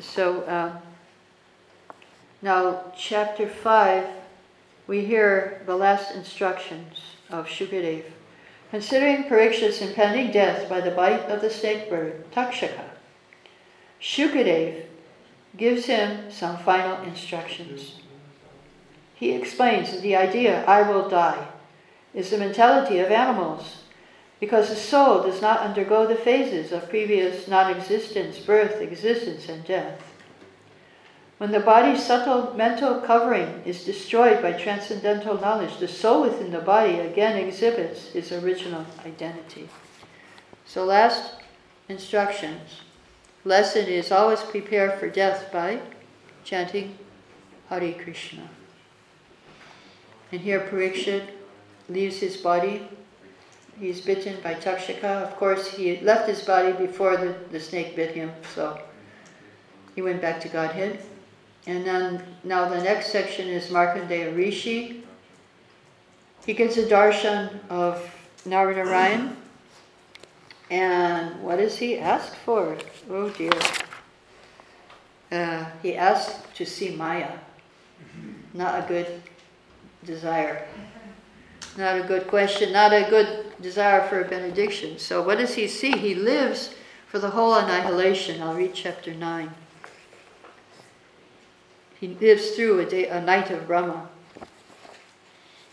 [0.00, 0.78] So um,
[2.42, 4.06] now, chapter 5,
[4.86, 8.04] we hear the last instructions of Shukadev.
[8.70, 12.84] Considering Parikshit's impending death by the bite of the snake bird, Takshaka,
[14.00, 14.84] Shukadev
[15.56, 17.96] gives him some final instructions.
[19.16, 21.48] He explains the idea, I will die,
[22.14, 23.82] is the mentality of animals,
[24.40, 29.64] because the soul does not undergo the phases of previous non existence, birth, existence, and
[29.64, 30.00] death.
[31.38, 36.60] When the body's subtle mental covering is destroyed by transcendental knowledge, the soul within the
[36.60, 39.68] body again exhibits its original identity.
[40.64, 41.40] So, last
[41.88, 42.82] instructions.
[43.44, 45.80] Lesson is always prepare for death by
[46.44, 46.96] chanting
[47.68, 48.48] Hare Krishna.
[50.32, 51.28] And here Parikshit
[51.88, 52.88] leaves his body.
[53.78, 55.22] He's bitten by Takshaka.
[55.22, 58.80] Of course, he left his body before the, the snake bit him, so
[59.94, 61.00] He went back to Godhead.
[61.66, 65.04] And then now the next section is Markandeya Rishi.
[66.44, 68.02] He gets a darshan of
[68.46, 69.34] Naranarayan.
[70.70, 72.76] And what does he ask for?
[73.08, 73.52] Oh dear.
[75.32, 77.30] Uh, he asked to see Maya.
[78.52, 79.22] Not a good
[80.04, 80.66] desire.
[81.76, 84.98] Not a good question, not a good desire for a benediction.
[84.98, 85.96] So, what does he see?
[85.96, 86.74] He lives
[87.08, 88.40] for the whole annihilation.
[88.40, 89.50] I'll read chapter 9.
[91.98, 94.08] He lives through a, day, a night of Brahma.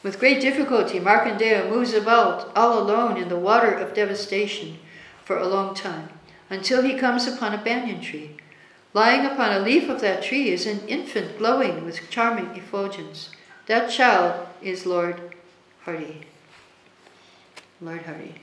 [0.01, 4.79] With great difficulty, Markandeya moves about all alone in the water of devastation
[5.23, 6.09] for a long time
[6.49, 8.37] until he comes upon a banyan tree.
[8.93, 13.29] Lying upon a leaf of that tree is an infant glowing with charming effulgence.
[13.67, 15.30] That child is Lord
[15.85, 16.21] Hari.
[17.81, 18.35] Lord Hari.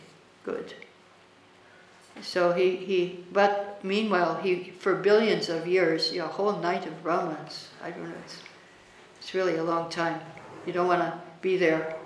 [0.44, 0.74] Good.
[2.20, 6.86] So he, he but meanwhile he for billions of years, you know, a whole night
[6.86, 7.68] of Brahmas.
[7.82, 8.38] I don't know, it's
[9.20, 10.20] it's really a long time.
[10.66, 11.96] You don't want to be there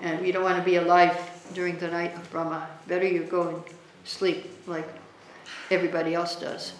[0.00, 1.16] and you don't want to be alive
[1.54, 2.68] during the night of Brahma.
[2.88, 3.62] Better you go and
[4.04, 4.88] sleep like
[5.70, 6.72] everybody else does.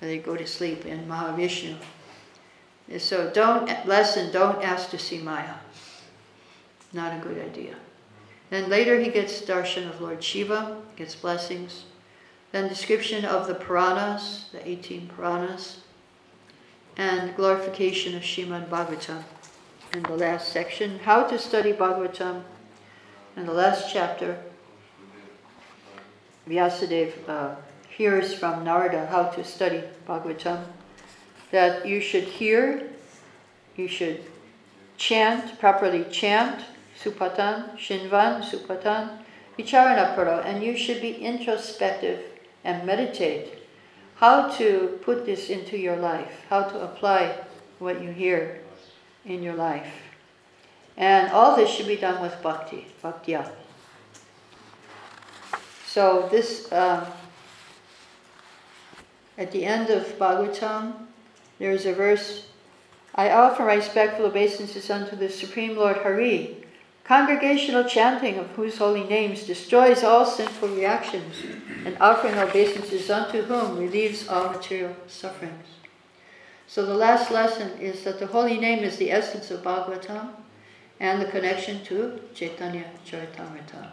[0.00, 1.76] They go to sleep in Mahavishnu.
[2.98, 5.54] So don't lesson, don't ask to see Maya.
[6.92, 7.76] Not a good idea.
[8.50, 11.84] Then later he gets darshan of Lord Shiva, gets blessings.
[12.52, 15.78] Then description of the Puranas, the 18 Puranas,
[16.96, 19.22] and glorification of Shrimad Bhagavatam.
[19.94, 22.42] In the last section, how to study Bhagavatam.
[23.36, 24.42] In the last chapter,
[26.48, 27.54] Vyasadeva uh,
[27.88, 30.64] hears from Narada how to study Bhagavatam.
[31.52, 32.90] That you should hear,
[33.76, 34.24] you should
[34.96, 36.64] chant, properly chant,
[37.02, 39.18] supatan, shinvan, supatan,
[39.58, 42.20] vicharana paro, and you should be introspective
[42.64, 43.60] and meditate
[44.16, 47.34] how to put this into your life, how to apply
[47.78, 48.60] what you hear
[49.24, 49.90] in your life.
[50.96, 53.50] And all this should be done with bhakti, bhaktya.
[55.86, 57.06] So this, um,
[59.38, 61.06] at the end of Bhagavatam,
[61.58, 62.46] there is a verse,
[63.14, 66.59] I offer my respectful obeisances unto the Supreme Lord Hari,
[67.10, 71.42] Congregational chanting of whose holy names destroys all sinful reactions,
[71.84, 75.66] and offering obeisances unto whom relieves all material sufferings.
[76.68, 80.28] So the last lesson is that the holy name is the essence of Bhagavatam
[81.00, 83.90] and the connection to Chaitanya Charitamrita.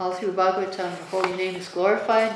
[0.00, 2.34] All through Bhagavatam, the holy name is glorified,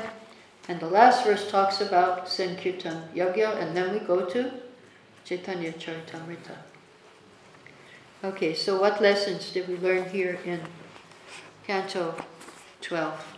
[0.69, 4.49] and the last verse talks about Sankirtan Yagya, and then we go to
[5.25, 6.68] Chaitanya Charitamrita.
[8.21, 10.59] Okay, so what lessons did we learn here in
[11.65, 12.15] Canto
[12.81, 13.37] 12?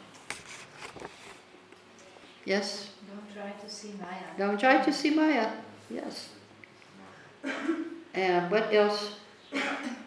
[2.45, 2.89] Yes?
[3.07, 4.38] Don't try to see Maya.
[4.39, 5.51] Don't try to see Maya.
[5.89, 6.29] Yes.
[8.15, 9.19] And what else?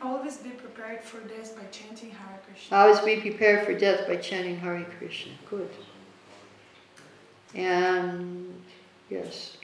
[0.02, 2.76] Always be prepared for death by chanting Hare Krishna.
[2.76, 5.32] Always be prepared for death by chanting Hare Krishna.
[5.48, 5.70] Good.
[7.54, 8.60] And
[9.08, 9.56] yes,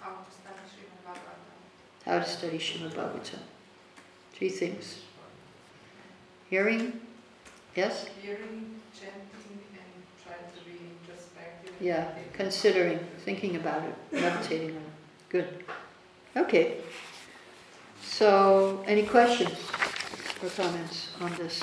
[0.00, 2.04] How to study Srimad Bhagavatam.
[2.04, 3.40] how to study Srimad Bhagavatam.
[4.42, 4.98] Three things.
[6.50, 7.00] Hearing,
[7.76, 8.06] yes?
[8.20, 11.74] Hearing, chanting, and trying to be introspective.
[11.80, 15.28] Yeah, considering, thinking about it, meditating on it.
[15.28, 15.64] Good.
[16.36, 16.78] Okay.
[18.02, 19.56] So, any questions
[20.42, 21.62] or comments on this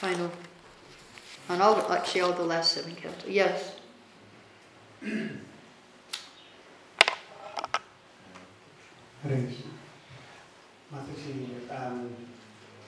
[0.00, 0.32] final,
[1.48, 3.28] on all, the- actually all the last seven cantos?
[3.28, 3.76] Yes?
[5.00, 5.30] Hare
[9.22, 9.76] Krishna.
[10.92, 12.14] Mataji, um,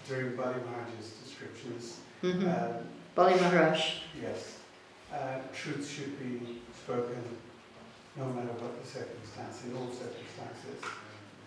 [0.09, 2.49] during Bali Maharaj's descriptions, Mm-hmm.
[2.49, 2.75] um,
[3.15, 3.93] Bali Maharaj.
[4.21, 4.59] yes,
[5.13, 7.23] uh, truth should be spoken
[8.17, 10.83] no matter what the circumstance, in all circumstances.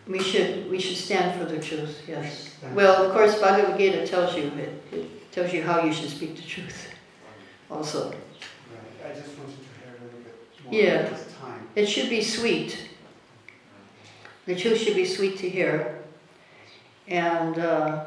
[0.08, 2.56] We should, we should stand for the truth, yes.
[2.74, 6.38] Well, of course, Bhagavad Gita tells you, it, it tells you how you should speak
[6.38, 6.88] the truth
[7.70, 8.10] also.
[8.12, 11.10] Right, I just wanted to hear a little bit more Yeah.
[11.10, 11.68] this time.
[11.76, 12.78] It should be sweet.
[14.46, 16.00] The truth should be sweet to hear.
[17.08, 18.06] And uh,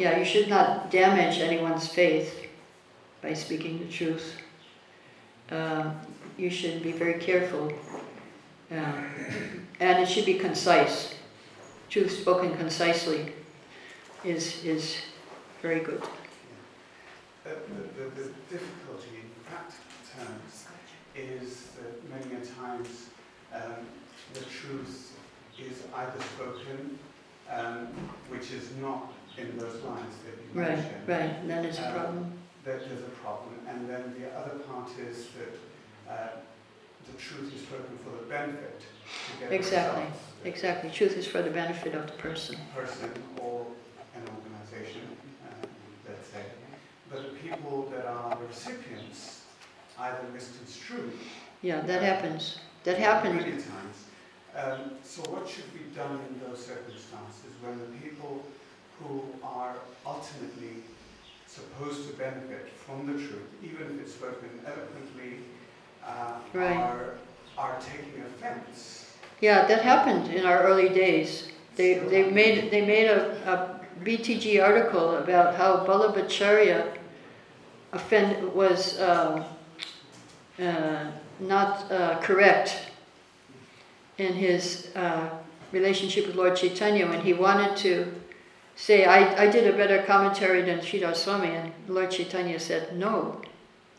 [0.00, 2.46] yeah, you should not damage anyone's faith
[3.20, 4.34] by speaking the truth.
[5.50, 6.00] Um,
[6.38, 7.70] you should be very careful.
[8.70, 11.14] Um, and it should be concise.
[11.90, 13.34] Truth spoken concisely
[14.24, 14.96] is, is
[15.60, 16.02] very good.
[17.44, 19.84] Uh, the, the, the difficulty in practical
[20.16, 20.66] terms
[21.14, 23.10] is that many a times
[23.54, 23.84] um,
[24.32, 25.14] the truth
[25.58, 26.98] is either spoken,
[27.52, 27.88] um,
[28.30, 31.08] which is not in those lines that you Right, mentioned.
[31.08, 31.20] right.
[31.40, 32.32] And that is a Um, problem.
[32.64, 36.28] That there's a problem, and then the other part is that uh,
[37.06, 40.02] the truth is spoken for the benefit to get Exactly.
[40.04, 40.22] results.
[40.44, 40.90] Exactly.
[40.90, 42.56] Truth is for the benefit of the person.
[42.74, 43.66] person or
[44.14, 45.02] an organization,
[45.46, 45.66] uh,
[46.08, 46.42] let's say.
[47.10, 49.44] But the people that are the recipients
[49.98, 51.12] either misconstrue.
[51.62, 52.58] Yeah, that happens.
[52.84, 53.36] That happens.
[53.36, 53.96] Many times.
[54.54, 58.44] Um, so what should be done in those circumstances when the people
[59.02, 59.76] who are
[60.06, 60.82] ultimately
[61.46, 65.38] supposed to benefit from the truth, even if it's spoken eloquently,
[66.06, 66.76] uh, Right.
[66.76, 67.14] are,
[67.58, 69.16] are taking offense?
[69.40, 71.50] Yeah, that happened in our early days.
[71.76, 76.96] They, they made, they made a, a BTG article about how Vallabhacharya
[77.92, 79.44] offend, was um,
[80.58, 82.86] uh, not uh, correct
[84.18, 85.30] in his uh,
[85.72, 88.12] relationship with Lord Chaitanya when he wanted to
[88.80, 93.42] say, I, I did a better commentary than Sridhar Swami, and Lord Chaitanya said, no,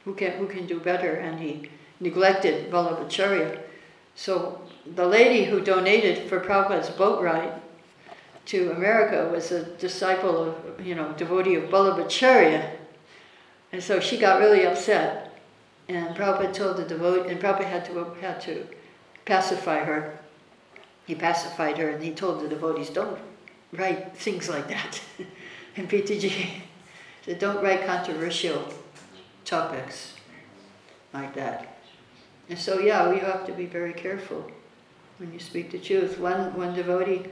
[0.05, 1.13] who can, who can do better?
[1.13, 1.69] And he
[1.99, 3.59] neglected Vallabhacharya.
[4.15, 4.59] So
[4.95, 7.61] the lady who donated for Prabhupada's boat ride
[8.47, 12.71] to America was a disciple of, you know, devotee of Vallabhacharya.
[13.71, 15.39] And so she got really upset.
[15.89, 18.65] And Prabhupada told the devotee, and Prabhupada had to, had to
[19.25, 20.17] pacify her.
[21.05, 23.19] He pacified her and he told the devotees, don't
[23.71, 25.01] write things like that.
[25.75, 26.61] and BTG
[27.25, 28.73] said, don't write controversial
[29.45, 30.13] topics
[31.13, 31.77] like that.
[32.49, 34.49] And so, yeah, we have to be very careful
[35.17, 36.19] when you speak the truth.
[36.19, 37.25] One, one devotee,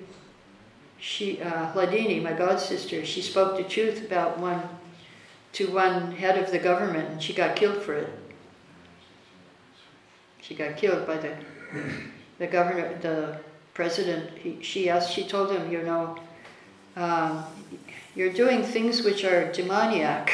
[0.98, 4.62] she, uh, Hladini, my god sister, she spoke the truth about one
[5.54, 8.10] to one head of the government, and she got killed for it.
[10.42, 11.36] She got killed by the
[12.38, 13.40] the governor, the
[13.74, 14.38] president.
[14.38, 16.18] He, she asked, she told him, you know,
[17.00, 17.46] um,
[18.14, 20.32] you're doing things which are demoniac,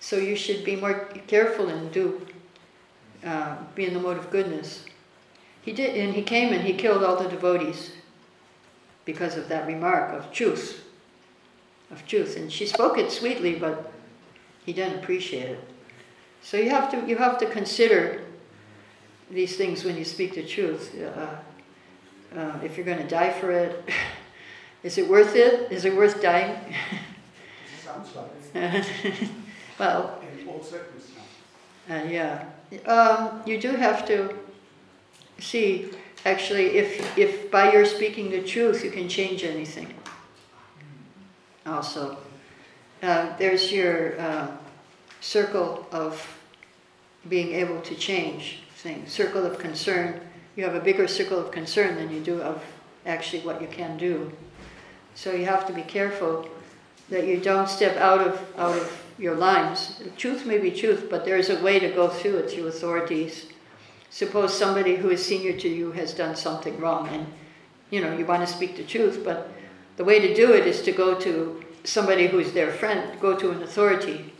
[0.00, 2.26] so you should be more careful and do
[3.22, 4.86] uh, be in the mode of goodness.
[5.60, 7.92] He did, and he came and he killed all the devotees
[9.04, 10.84] because of that remark of truth,
[11.90, 12.36] of truth.
[12.36, 13.92] And she spoke it sweetly, but
[14.64, 15.60] he didn't appreciate it.
[16.40, 18.22] So you have to you have to consider
[19.30, 20.94] these things when you speak the truth.
[20.98, 23.84] Uh, uh, if you're going to die for it,
[24.86, 25.72] is it worth it?
[25.72, 26.54] Is it worth dying?
[27.84, 29.30] Sounds like
[29.80, 31.24] well, in all circumstances.
[31.90, 32.44] Uh, yeah,
[32.86, 34.32] um, you do have to
[35.40, 35.90] see
[36.24, 39.92] actually if if by your speaking the truth you can change anything.
[41.66, 42.16] Also,
[43.02, 44.46] uh, there's your uh,
[45.20, 46.14] circle of
[47.28, 49.12] being able to change things.
[49.12, 50.20] Circle of concern.
[50.54, 52.62] You have a bigger circle of concern than you do of
[53.04, 54.30] actually what you can do.
[55.16, 56.46] So you have to be careful
[57.08, 60.02] that you don't step out of out of your lines.
[60.16, 63.46] Truth may be truth, but there is a way to go through it through authorities.
[64.10, 67.26] Suppose somebody who is senior to you has done something wrong, and
[67.90, 69.50] you know you want to speak the truth, but
[69.96, 73.34] the way to do it is to go to somebody who is their friend, go
[73.36, 74.34] to an authority,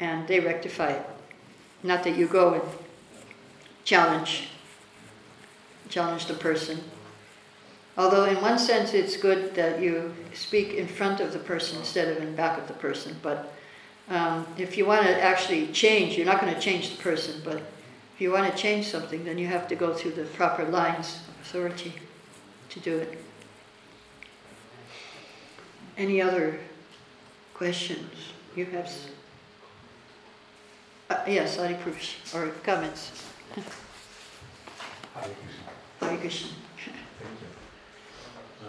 [0.00, 1.06] and they rectify it.
[1.82, 2.62] Not that you go and
[3.84, 4.48] challenge
[5.88, 6.78] challenge the person.
[7.96, 12.08] Although in one sense it's good that you speak in front of the person instead
[12.08, 13.52] of in back of the person, but
[14.08, 17.58] um, if you want to actually change, you're not going to change the person, but
[18.14, 21.20] if you want to change something, then you have to go through the proper lines
[21.28, 21.92] of authority
[22.70, 23.22] to do it.
[25.96, 26.58] Any other
[27.54, 28.10] questions?
[28.56, 28.90] You have.
[31.08, 33.26] Uh, yes, Hari Purush, or comments.
[33.54, 33.64] Hare
[35.22, 36.08] Krishna.
[36.08, 36.50] Hare Krishna.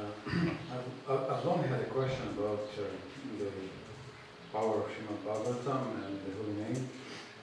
[0.01, 0.05] Uh,
[1.09, 2.81] I've, I've only had a question about uh,
[3.37, 3.51] the
[4.51, 6.89] power of Srimad Bhagavatam and the holy name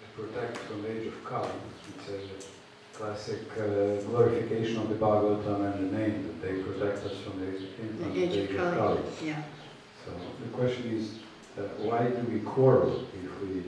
[0.02, 1.50] to protect from the age of Kali.
[1.98, 7.18] It's a classic uh, glorification of the Bhagavatam and the name that they protect us
[7.18, 9.02] from the age, from The age of Kali.
[9.22, 9.42] Yeah.
[10.04, 11.18] So the question is,
[11.56, 13.62] uh, why do we quarrel if we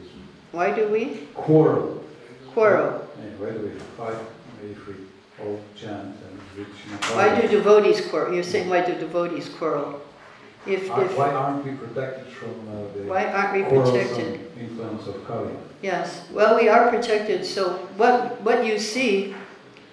[0.51, 2.03] Why do we quarrel?
[2.53, 3.07] quarrel?
[3.39, 4.19] Why do we fight
[4.65, 4.95] if we
[5.41, 6.30] all chant and reach Srimad
[7.13, 8.35] Why do devotees quarrel?
[8.35, 10.01] You're saying why do devotees quarrel?
[10.67, 14.41] If, if Why aren't we protected from uh, the why aren't we protected?
[14.59, 15.55] influence of Kali?
[15.81, 16.29] Yes.
[16.31, 17.47] Well, we are protected.
[17.47, 19.35] So what what you see,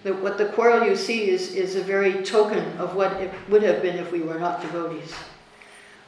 [0.04, 3.64] the, what the quarrel you see is is a very token of what it would
[3.64, 5.14] have been if we were not devotees.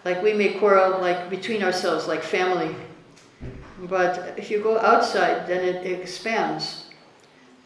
[0.04, 2.76] Like we may quarrel like between ourselves, like family.
[3.84, 6.90] But if you go outside, then it expands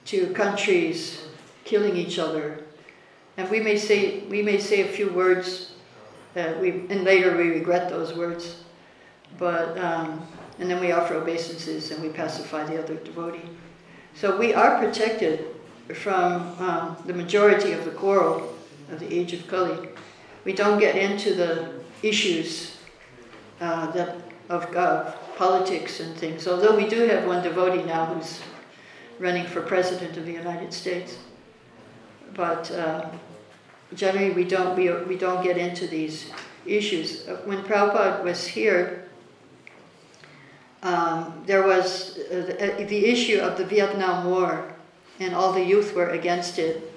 [0.05, 1.25] to countries
[1.63, 2.62] killing each other,
[3.38, 5.71] and we may say we may say a few words,
[6.34, 8.63] that we and later we regret those words,
[9.38, 10.25] but um,
[10.59, 13.49] and then we offer obeisances and we pacify the other devotee.
[14.15, 15.45] So we are protected
[15.93, 18.53] from um, the majority of the quarrel
[18.91, 19.89] of the age of Kali.
[20.45, 22.77] We don't get into the issues
[23.59, 24.17] uh, that
[24.49, 28.41] of, of politics and things, although we do have one devotee now who's
[29.19, 31.17] running for president of the United States.
[32.36, 33.09] But uh,
[33.93, 36.31] generally, we don't, we, we don't get into these
[36.65, 37.27] issues.
[37.27, 39.09] Uh, When Prabhupada was here,
[40.81, 44.73] um, there was uh, the, uh, the issue of the Vietnam War,
[45.19, 46.91] and all the youth were against it.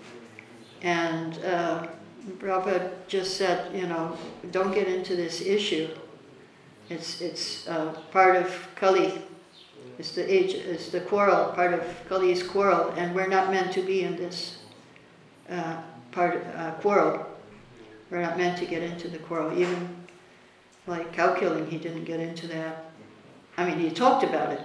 [0.83, 1.87] And uh,
[2.39, 4.17] Prabhupada just said, you know,
[4.51, 5.89] don't get into this issue.
[6.89, 9.23] It's, it's uh, part of Kali.
[9.99, 13.83] It's the age, it's the quarrel, part of Kali's quarrel, and we're not meant to
[13.83, 14.59] be in this
[15.51, 15.81] uh,
[16.13, 17.27] part uh, quarrel.
[18.11, 19.57] We're not meant to get into the quarrel.
[19.59, 19.89] Even
[20.87, 22.91] like cow killing, he didn't get into that.
[23.57, 24.61] I mean, he talked about it,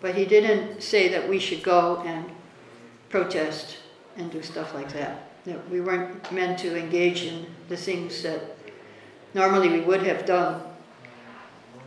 [0.00, 2.24] but he didn't say that we should go and
[3.08, 3.76] protest
[4.16, 5.44] and do stuff like that.
[5.44, 8.56] That we weren't meant to engage in the things that
[9.34, 10.62] normally we would have done.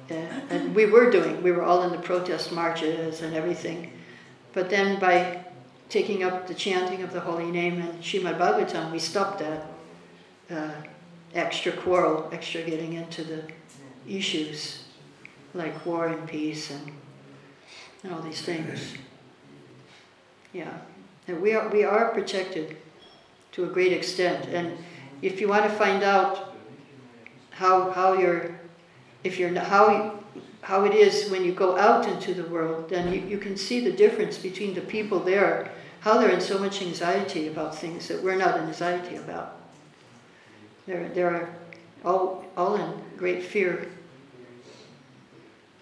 [0.09, 3.91] And we were doing, we were all in the protest marches and everything.
[4.53, 5.43] But then by
[5.93, 9.67] taking up the chanting of the holy name and Srimad Bhagavatam, we stopped that
[10.49, 10.71] uh,
[11.35, 13.43] extra quarrel, extra getting into the
[14.07, 14.85] issues
[15.53, 16.91] like war and peace and,
[18.01, 18.95] and all these things.
[20.51, 20.73] Yeah,
[21.27, 22.75] we are, we are protected
[23.51, 24.47] to a great extent.
[24.47, 24.75] And
[25.21, 26.55] if you want to find out
[27.51, 28.59] how, how you're,
[29.23, 30.19] if you're, how,
[30.61, 33.79] how it is when you go out into the world, then you, you can see
[33.79, 35.71] the difference between the people there,
[36.03, 39.55] how they're in so much anxiety about things that we're not in anxiety about.
[40.85, 41.55] They're, they're
[42.03, 43.87] all, all in great fear.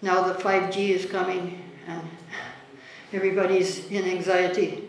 [0.00, 2.02] Now the 5G is coming and
[3.12, 4.88] everybody's in anxiety,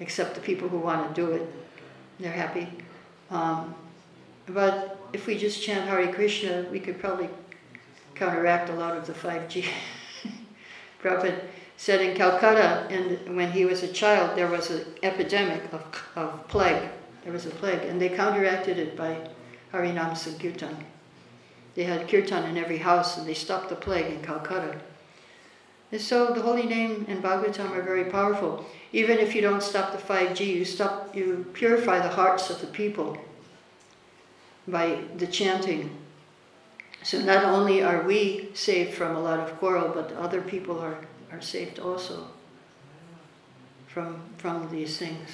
[0.00, 1.48] except the people who want to do it.
[2.18, 2.68] They're happy.
[3.30, 3.76] Um,
[4.46, 7.28] but if we just chant Hare Krishna, we could probably
[8.16, 9.66] counteract a lot of the 5G.
[11.00, 11.40] Prabhupada
[11.82, 15.82] said in Calcutta, and when he was a child, there was an epidemic of,
[16.14, 16.88] of plague.
[17.24, 19.16] There was a plague, and they counteracted it by
[19.72, 20.76] Harinam Sankirtan.
[21.74, 24.78] They had kirtan in every house, and they stopped the plague in Calcutta.
[25.90, 28.64] And so the holy name and Bhagavatam are very powerful.
[28.92, 32.68] Even if you don't stop the 5G, you stop, you purify the hearts of the
[32.68, 33.18] people
[34.68, 35.90] by the chanting.
[37.02, 40.98] So not only are we saved from a lot of quarrel, but other people are,
[41.32, 42.28] are saved also
[43.86, 45.30] from, from these things.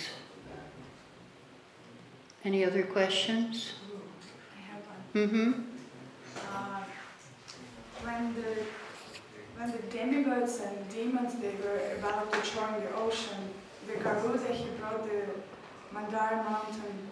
[2.45, 3.73] Any other questions?
[4.57, 5.29] I have one.
[5.29, 5.61] Mm-hmm.
[6.55, 6.85] Uh,
[8.05, 8.63] when the
[9.59, 13.41] when the demigods and demons they were about to join the ocean,
[13.89, 15.25] the Garuda he brought the
[15.93, 17.11] Mandara mountain,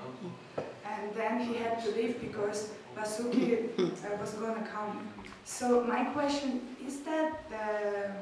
[0.57, 5.09] and then he had to leave because Vasuki uh, was gonna come.
[5.45, 8.13] So my question is that the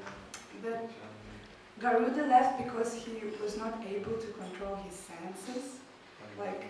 [0.64, 0.90] that
[1.80, 3.12] Garuda left because he
[3.42, 5.78] was not able to control his senses,
[6.38, 6.64] like.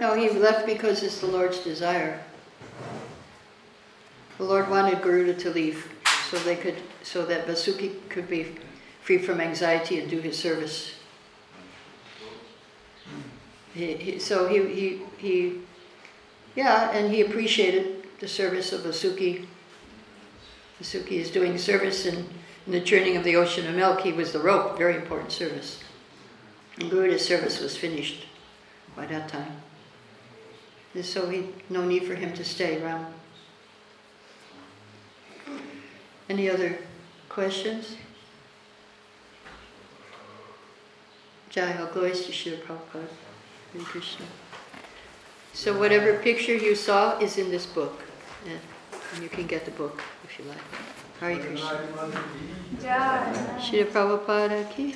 [0.00, 2.20] No, he left because it's the Lord's desire.
[4.38, 5.86] The Lord wanted Garuda to leave
[6.30, 8.56] so they could, so that Vasuki could be
[9.02, 10.94] free from anxiety and do his service.
[13.74, 15.58] He, he, so he, he, he,
[16.56, 19.46] yeah, and he appreciated the service of Vasuki.
[20.80, 22.26] Vasuki is doing service in,
[22.66, 24.00] in the churning of the ocean of milk.
[24.00, 25.82] He was the rope, very important service.
[26.78, 28.26] And Garuda's service was finished
[28.96, 29.56] by that time.
[30.94, 33.12] And so he, no need for him to stay around.
[36.28, 36.78] Any other
[37.28, 37.96] questions?
[41.50, 43.08] Jai glories to Srila Prabhupada.
[43.82, 44.26] Krishna.
[45.52, 48.02] So whatever picture you saw is in this book.
[48.46, 50.93] And you can get the book if you like.
[51.24, 51.80] Hare Krishna.
[52.82, 53.32] Yeah.
[53.58, 54.94] Srila Prabhupada ki